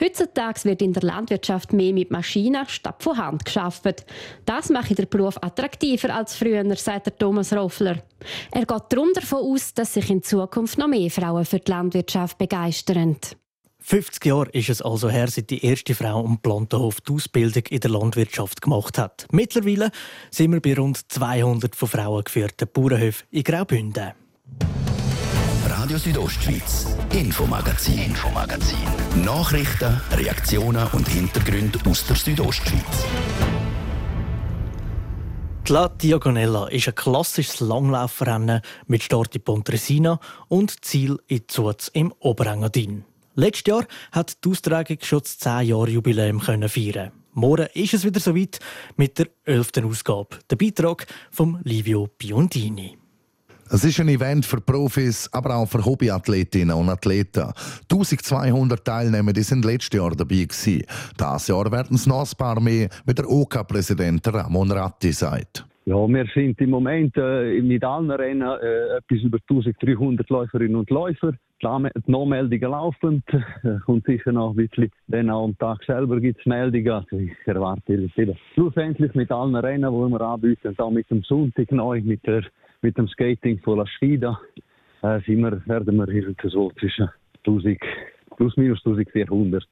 Heutzutage 0.00 0.64
wird 0.64 0.82
in 0.82 0.92
der 0.92 1.02
Landwirtschaft 1.02 1.72
mehr 1.72 1.92
mit 1.92 2.10
Maschinen 2.10 2.66
statt 2.68 3.02
von 3.02 3.16
Hand 3.16 3.44
geschafft. 3.44 4.04
Das 4.44 4.70
macht 4.70 4.96
den 4.96 5.08
Beruf 5.08 5.36
attraktiver 5.42 6.14
als 6.14 6.36
früher, 6.36 6.64
sagt 6.76 7.18
Thomas 7.18 7.52
Roffler. 7.52 8.02
Er 8.50 8.66
geht 8.66 8.82
darum 8.88 9.10
davon 9.14 9.40
aus, 9.40 9.74
dass 9.74 9.94
sich 9.94 10.10
in 10.10 10.22
Zukunft 10.22 10.78
noch 10.78 10.88
mehr 10.88 11.10
Frauen 11.10 11.44
für 11.44 11.60
die 11.60 11.70
Landwirtschaft 11.70 12.38
begeistern. 12.38 13.16
50 13.86 14.24
Jahre 14.24 14.50
ist 14.50 14.68
es 14.68 14.82
also 14.82 15.08
her, 15.08 15.28
seit 15.28 15.48
die 15.48 15.64
erste 15.64 15.94
Frau 15.94 16.24
am 16.24 16.38
Plantenhof 16.38 17.00
die 17.02 17.12
Ausbildung 17.12 17.62
in 17.70 17.78
der 17.78 17.90
Landwirtschaft 17.90 18.60
gemacht 18.60 18.98
hat. 18.98 19.28
Mittlerweile 19.30 19.92
sind 20.32 20.52
wir 20.52 20.60
bei 20.60 20.74
rund 20.74 21.12
200 21.12 21.76
von 21.76 21.88
Frauen 21.88 22.24
geführten 22.24 22.66
Bauernhöfen 22.72 23.28
in 23.30 23.44
Graubünden. 23.44 24.12
Radio 25.86 25.98
Südostschweiz, 25.98 26.96
Infomagazin, 27.12 27.96
Infomagazin. 28.06 28.76
Nachrichten, 29.24 30.00
Reaktionen 30.10 30.84
und 30.88 31.06
Hintergründe 31.06 31.78
aus 31.88 32.04
der 32.04 32.16
Südostschweiz. 32.16 33.04
Die 35.64 35.72
La 35.72 35.88
Diagonella 35.88 36.66
ist 36.66 36.88
ein 36.88 36.94
klassisches 36.96 37.60
Langlaufrennen 37.60 38.62
mit 38.88 39.04
Start 39.04 39.36
in 39.36 39.42
Pontresina 39.42 40.18
und 40.48 40.84
Ziel 40.84 41.20
in 41.28 41.46
Zuz 41.46 41.86
im 41.94 42.12
Oberengadin. 42.18 43.04
Letztes 43.36 43.70
Jahr 43.72 43.86
hat 44.10 44.44
die 44.44 44.48
Austragung 44.48 44.98
schon 45.02 45.20
das 45.20 45.38
10-Jahre-Jubiläum 45.38 46.40
feiern. 46.40 47.12
Morgen 47.32 47.68
ist 47.74 47.94
es 47.94 48.04
wieder 48.04 48.18
soweit 48.18 48.58
mit 48.96 49.20
der 49.20 49.28
11. 49.44 49.70
Ausgabe. 49.84 50.38
Der 50.50 50.56
Beitrag 50.56 51.06
von 51.30 51.60
Livio 51.62 52.08
Biondini. 52.18 52.98
Es 53.68 53.84
ist 53.84 53.98
ein 53.98 54.08
Event 54.08 54.46
für 54.46 54.60
Profis, 54.60 55.28
aber 55.32 55.56
auch 55.56 55.66
für 55.66 55.84
Hobbyathletinnen 55.84 56.76
und 56.76 56.88
Athleten. 56.88 57.52
1200 57.90 58.84
Teilnehmer 58.84 59.32
die 59.32 59.42
sind 59.42 59.64
letztes 59.64 59.98
Jahr 59.98 60.10
dabei 60.10 60.44
gewesen. 60.44 60.84
Dieses 61.18 61.48
Jahr 61.48 61.72
werden 61.72 61.96
es 61.96 62.06
noch 62.06 62.20
ein 62.20 62.38
paar 62.38 62.60
mehr, 62.60 62.88
wie 63.04 63.14
der 63.14 63.28
OK-Präsident 63.28 64.26
Ramon 64.32 64.70
Ratti 64.70 65.10
sagt. 65.12 65.66
Ja, 65.84 65.96
wir 66.08 66.26
sind 66.34 66.60
im 66.60 66.70
Moment 66.70 67.16
äh, 67.16 67.60
mit 67.60 67.84
allen 67.84 68.10
Rennen 68.10 68.42
äh, 68.42 68.96
etwas 68.96 69.22
über 69.22 69.38
1300 69.48 70.28
Läuferinnen 70.30 70.76
und 70.76 70.90
Läufer. 70.90 71.32
Die 71.62 71.66
Nachmeldungen 71.66 72.70
laufen, 72.70 73.22
äh, 73.28 73.78
kommt 73.84 74.04
sicher 74.04 74.32
noch 74.32 74.50
ein 74.50 74.56
bisschen. 74.56 74.90
Dann 75.06 75.30
auch 75.30 75.44
am 75.44 75.58
Tag 75.58 75.82
selber 75.84 76.20
gibt 76.20 76.40
es 76.40 76.46
Meldungen. 76.46 77.04
Ich 77.12 77.46
erwarte 77.46 78.10
wieder. 78.16 78.34
Schlussendlich 78.54 79.14
mit 79.14 79.30
allen 79.30 79.54
Rennen, 79.54 79.90
die 79.90 80.12
wir 80.12 80.20
anbieten, 80.20 80.74
auch 80.76 80.90
mit 80.90 81.08
dem 81.08 81.22
Sonntag 81.22 81.70
neu, 81.70 82.00
mit, 82.02 82.26
der, 82.26 82.42
mit 82.86 82.96
dem 82.96 83.08
Skating 83.08 83.58
von 83.64 83.78
La 83.78 83.84
Sfida, 83.96 84.38
äh, 85.02 85.20
sind 85.26 85.40
wir, 85.40 85.60
werden 85.66 85.96
wir 85.96 86.08
irgendwo 86.08 86.48
so 86.48 86.70
zwischen 86.78 87.10
1000 87.44 87.80
plus 88.36 88.56
minus 88.56 88.78
1400 88.84 89.64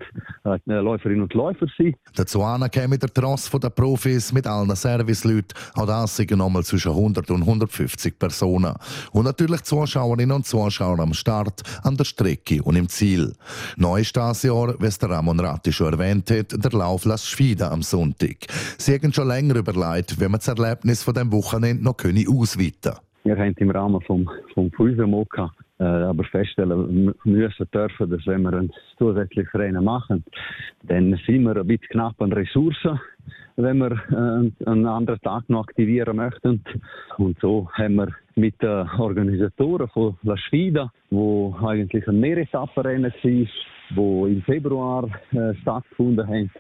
äh, 0.45 0.73
Läuferinnen 0.81 1.23
und 1.23 1.35
Läufer 1.35 1.67
sein. 1.79 1.95
Dazu 2.15 2.43
käme 2.71 2.99
der 2.99 3.13
Tross 3.13 3.51
der 3.51 3.71
Profis 3.71 4.33
mit 4.33 4.47
allen 4.47 4.75
Serviceleuten. 4.75 5.57
Auch 5.75 5.87
das 5.87 6.17
sind 6.17 6.31
nochmal 6.33 6.65
zwischen 6.65 6.93
100 6.93 7.31
und 7.31 7.43
150 7.43 8.19
Personen. 8.19 8.75
Und 9.13 9.25
natürlich 9.25 9.63
Zuschauerinnen 9.63 10.35
und 10.35 10.47
Zuschauer 10.47 10.99
am 10.99 11.15
Start, 11.15 11.63
an 11.83 11.97
der 11.97 12.05
Strecke 12.05 12.63
und 12.63 12.77
im 12.77 12.89
Ziel. 12.89 13.35
Neu 13.77 14.01
ist 14.01 14.17
das 14.17 14.43
Jahr, 14.43 14.75
wie 14.81 14.87
es 14.87 14.99
der 14.99 15.11
Ramon 15.11 15.41
Ratti 15.41 15.73
schon 15.73 15.93
erwähnt 15.93 16.31
hat, 16.31 16.53
der 16.53 16.73
Lauf 16.73 17.05
Las 17.05 17.29
Schwida 17.29 17.71
am 17.71 17.83
Sonntag. 17.83 18.47
Sie 18.79 18.95
haben 18.95 19.13
schon 19.13 19.29
länger 19.29 19.57
überlegt, 19.57 20.19
wie 20.21 20.25
man 20.25 20.41
das 20.41 20.49
Erlebnis 20.49 21.03
von 21.03 21.15
dem 21.15 21.31
Wochenende 21.33 21.85
noch 21.85 21.97
ausweiten 21.99 22.81
können. 22.83 23.14
Wir 23.27 23.39
haben 23.39 23.55
im 23.57 23.71
Rahmen 23.71 24.03
vom, 24.03 24.31
vom 24.53 24.71
Fünfer-Moka 24.73 25.51
äh, 25.79 25.85
aber 25.85 26.25
feststellen 26.25 27.15
müssen 27.25 27.71
dürfen, 27.73 28.11
dass 28.11 28.27
wenn 28.27 28.43
wir 28.43 28.53
ein 28.53 28.71
zusätzliches 28.99 29.55
Rennen 29.55 29.83
machen, 29.83 30.23
dann 30.83 31.19
sind 31.27 31.45
wir 31.45 31.57
ein 31.57 31.67
bisschen 31.67 31.89
knapp 31.89 32.21
an 32.21 32.35
Ressourcen, 32.35 33.01
wenn 33.57 33.79
wir 33.79 33.93
äh, 33.93 34.69
einen 34.69 34.87
anderen 34.87 35.21
Tag 35.23 35.49
noch 35.49 35.63
aktivieren 35.63 36.17
möchten. 36.17 36.63
Und 37.17 37.39
so 37.41 37.67
haben 37.73 37.95
wir 37.95 38.09
mit 38.35 38.61
den 38.61 38.87
Organisatoren 38.99 39.89
von 39.89 40.19
La 40.23 40.37
Sfida, 40.37 40.93
wo 41.09 41.57
eigentlich 41.65 42.07
ein 42.07 42.21
Mehretappenrennen 42.21 43.11
war, 43.11 43.47
wo 43.95 44.27
im 44.27 44.43
Februar 44.43 45.09
äh, 45.33 45.55
stattgefunden 45.63 46.27
haben, 46.29 46.51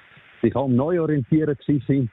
sich 0.40 0.56
auch 0.56 0.68
neu 0.68 0.98
orientiert 0.98 1.58
sind, 1.66 2.10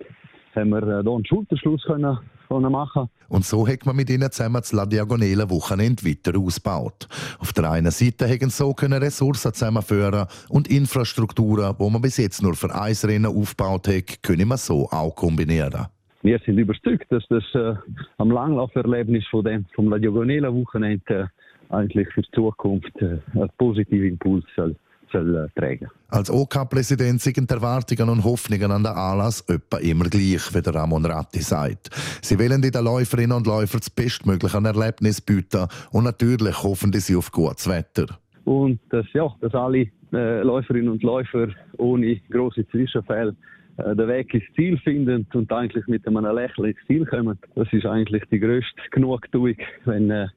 haben 0.55 0.69
wir 0.71 0.83
äh, 0.83 1.03
hier 1.03 1.11
einen 1.11 1.25
Schulterschluss 1.25 1.85
können 1.85 2.19
machen 2.59 3.09
Und 3.29 3.45
so 3.45 3.67
hat 3.67 3.85
man 3.85 3.95
mit 3.95 4.09
ihnen 4.09 4.31
zusammen 4.31 4.61
das 4.61 4.73
La 4.73 4.85
Diagonale 4.85 5.49
Wochenende 5.49 6.03
weiter 6.03 6.37
ausgebaut. 6.37 7.07
Auf 7.39 7.53
der 7.53 7.71
einen 7.71 7.91
Seite 7.91 8.27
haben 8.27 8.49
so 8.49 8.73
können 8.73 9.01
Ressourcen 9.01 9.53
zusammenführen 9.53 10.27
und 10.49 10.69
Infrastrukturen, 10.69 11.75
wo 11.77 11.89
man 11.89 12.01
bis 12.01 12.17
jetzt 12.17 12.41
nur 12.41 12.55
für 12.55 12.73
Eisrennen 12.73 13.25
aufgebaut 13.25 13.87
hat, 13.87 14.23
können 14.23 14.47
wir 14.47 14.57
so 14.57 14.87
auch 14.91 15.15
kombinieren. 15.15 15.87
Wir 16.23 16.39
sind 16.45 16.57
überzeugt, 16.59 17.11
dass 17.11 17.23
das 17.29 17.43
äh, 17.55 17.73
am 18.17 18.29
Langlauferlebnis 18.29 19.25
von 19.31 19.43
dem, 19.43 19.65
vom 19.73 19.89
La 19.89 19.97
Diagonale 19.97 20.53
Wochenende 20.53 21.29
äh, 21.69 21.73
eigentlich 21.73 22.07
für 22.09 22.21
die 22.21 22.31
Zukunft 22.31 22.95
äh, 23.01 23.17
einen 23.33 23.49
positiven 23.57 24.09
Impuls 24.09 24.45
soll 24.55 24.75
soll 25.11 25.35
äh, 25.35 25.59
tragen. 25.59 25.87
Als 26.09 26.29
OK-Präsident 26.29 27.21
sind 27.21 27.49
die 27.49 27.53
Erwartungen 27.53 28.09
und 28.09 28.23
Hoffnungen 28.23 28.71
an 28.71 28.83
den 28.83 28.93
Anlass 28.93 29.41
etwa 29.47 29.77
immer 29.77 30.05
gleich, 30.05 30.53
wie 30.53 30.61
der 30.61 30.75
Ramon 30.75 31.05
Ratti 31.05 31.41
sagt. 31.41 31.89
Sie 32.21 32.37
wollen 32.37 32.61
den 32.61 32.83
Läuferinnen 32.83 33.37
und 33.37 33.47
Läufern 33.47 33.79
das 33.79 33.89
bestmögliche 33.89 34.57
Erlebnis 34.57 35.21
bieten 35.21 35.67
und 35.91 36.03
natürlich 36.03 36.61
hoffen 36.63 36.91
sie 36.93 37.15
auf 37.15 37.31
gutes 37.31 37.69
Wetter. 37.69 38.07
Und 38.43 38.79
dass, 38.89 39.05
ja, 39.13 39.33
dass 39.39 39.53
alle 39.53 39.87
äh, 40.13 40.41
Läuferinnen 40.41 40.89
und 40.89 41.03
Läufer 41.03 41.49
ohne 41.77 42.19
große 42.29 42.67
Zwischenfälle 42.69 43.35
den 43.81 44.07
Weg 44.07 44.33
ins 44.33 44.43
Ziel 44.55 44.77
finden 44.79 45.27
und 45.33 45.51
eigentlich 45.51 45.85
mit 45.87 46.07
einem 46.07 46.23
Lächeln 46.35 46.69
ins 46.69 46.87
Ziel 46.87 47.05
kommen. 47.05 47.37
Das 47.55 47.67
ist 47.71 47.85
eigentlich 47.85 48.23
die 48.31 48.39
grösste 48.39 48.81
Genugtuung, 48.91 49.55
wenn, 49.85 50.09
äh, 50.11 50.27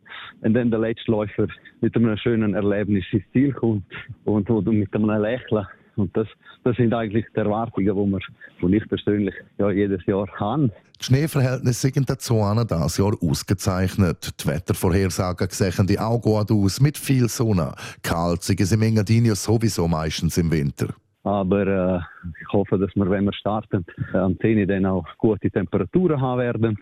wenn 0.40 0.54
dann 0.54 0.70
der 0.70 0.80
letzte 0.80 1.10
Läufer 1.10 1.48
mit 1.80 1.94
einem 1.96 2.16
schönen 2.16 2.54
Erlebnis 2.54 3.04
ins 3.12 3.24
Ziel 3.32 3.52
kommt 3.52 3.84
und, 4.24 4.48
und 4.50 4.66
mit 4.66 4.94
einem 4.94 5.10
Lächeln. 5.10 5.66
Und 5.96 6.16
das, 6.16 6.26
das 6.64 6.76
sind 6.76 6.92
eigentlich 6.92 7.24
die 7.34 7.38
Erwartungen, 7.38 7.86
die, 7.86 7.94
wir, 7.94 8.68
die 8.68 8.76
ich 8.76 8.88
persönlich 8.88 9.34
ja, 9.58 9.70
jedes 9.70 10.04
Jahr 10.06 10.28
habe. 10.40 10.70
Die 11.00 11.04
Schneeverhältnisse 11.04 11.90
sind 11.90 12.08
dazu 12.08 12.40
dieses 12.68 12.96
Jahr 12.98 13.12
ausgezeichnet. 13.20 14.32
Die 14.40 14.48
Wettervorhersagen 14.48 15.48
sehen 15.50 15.98
auch 15.98 16.20
gut 16.20 16.50
aus, 16.50 16.80
mit 16.80 16.98
viel 16.98 17.28
Sonne. 17.28 17.74
Kalt 18.02 18.42
sind 18.42 18.60
es 18.60 18.72
im 18.72 18.82
Engadinho 18.82 19.34
sowieso 19.34 19.86
meistens 19.86 20.38
im 20.38 20.50
Winter. 20.50 20.88
Aber 21.24 21.66
äh, 21.66 22.28
ich 22.40 22.52
hoffe, 22.52 22.78
dass 22.78 22.94
wir, 22.94 23.08
wenn 23.08 23.24
wir 23.24 23.32
starten, 23.32 23.84
äh, 24.12 24.18
am 24.18 24.38
10 24.38 24.68
dann 24.68 24.86
auch 24.86 25.06
gute 25.18 25.50
Temperaturen 25.50 26.20
haben 26.20 26.40
werden. 26.40 26.78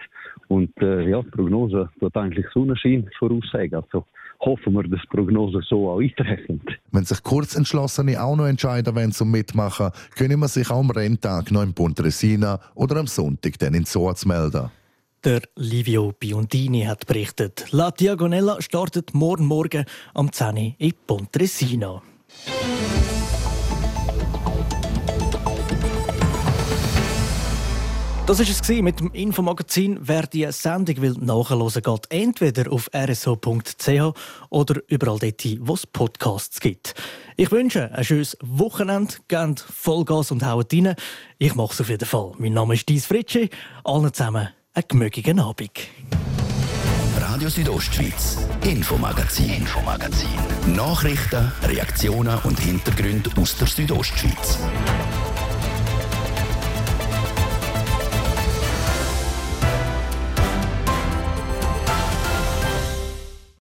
Und 0.48 0.76
äh, 0.82 1.08
ja, 1.08 1.22
die 1.22 1.30
Prognose 1.30 1.88
tut 2.00 2.16
eigentlich 2.16 2.46
Sonnenschein 2.52 3.08
voraussagen. 3.18 3.76
Also 3.76 4.04
hoffen 4.40 4.72
wir, 4.74 4.82
dass 4.82 5.00
die 5.00 5.16
Prognose 5.16 5.60
so 5.68 5.90
auch 5.90 6.00
eintreffen. 6.00 6.60
Wenn 6.90 7.04
sich 7.04 7.22
Kurzentschlossene 7.22 8.20
auch 8.20 8.36
noch 8.36 8.46
entscheiden 8.46 8.94
wollen 8.96 9.12
zum 9.12 9.30
Mitmachen, 9.30 9.90
können 10.16 10.40
wir 10.40 10.48
sich 10.48 10.68
auch 10.70 10.80
am 10.80 10.90
Renntag 10.90 11.52
noch 11.52 11.62
in 11.62 11.72
Pontresina 11.72 12.58
oder 12.74 12.96
am 12.96 13.06
Sonntag 13.06 13.58
dann 13.60 13.74
in 13.74 13.84
Soaz 13.84 14.26
melden. 14.26 14.70
Der 15.24 15.42
Livio 15.54 16.12
Biondini 16.18 16.82
hat 16.82 17.06
berichtet. 17.06 17.68
La 17.70 17.92
Diagonella 17.92 18.60
startet 18.60 19.14
morgen 19.14 19.46
Morgen 19.46 19.84
am 20.14 20.32
10 20.32 20.56
Uhr 20.56 20.74
in 20.78 20.92
Pontresina. 21.06 22.02
Das 28.24 28.38
war 28.38 28.46
es 28.46 28.68
mit 28.68 29.00
dem 29.00 29.10
Infomagazin. 29.10 29.98
Wer 30.00 30.22
die 30.28 30.46
Sendung 30.52 31.02
will 31.02 31.16
nachhören 31.18 31.68
geht 31.68 32.06
entweder 32.08 32.70
auf 32.70 32.88
rso.ch 32.94 34.14
oder 34.48 34.80
überall 34.86 35.18
dort, 35.18 35.44
wo 35.60 35.74
es 35.74 35.86
Podcasts 35.88 36.60
gibt. 36.60 36.94
Ich 37.36 37.50
wünsche 37.50 37.90
ein 37.92 38.04
schönes 38.04 38.38
Wochenende, 38.40 39.14
gebt 39.26 39.60
Vollgas 39.60 40.30
und 40.30 40.46
haut 40.46 40.72
rein. 40.72 40.94
Ich 41.38 41.56
mache 41.56 41.72
es 41.72 41.80
auf 41.80 41.88
jeden 41.88 42.06
Fall. 42.06 42.32
Mein 42.38 42.52
Name 42.52 42.74
ist 42.74 42.88
Dies 42.88 43.06
Fritschi. 43.06 43.50
Allen 43.82 44.14
zusammen 44.14 44.50
einen 44.72 44.84
gemögigen 44.86 45.40
Abend. 45.40 45.72
Radio 47.18 47.48
Südostschweiz, 47.48 48.38
Infomagazin, 48.64 49.50
Infomagazin. 49.50 50.28
Nachrichten, 50.76 51.50
Reaktionen 51.64 52.38
und 52.44 52.60
Hintergründe 52.60 53.30
aus 53.36 53.56
der 53.56 53.66
Südostschweiz. 53.66 54.60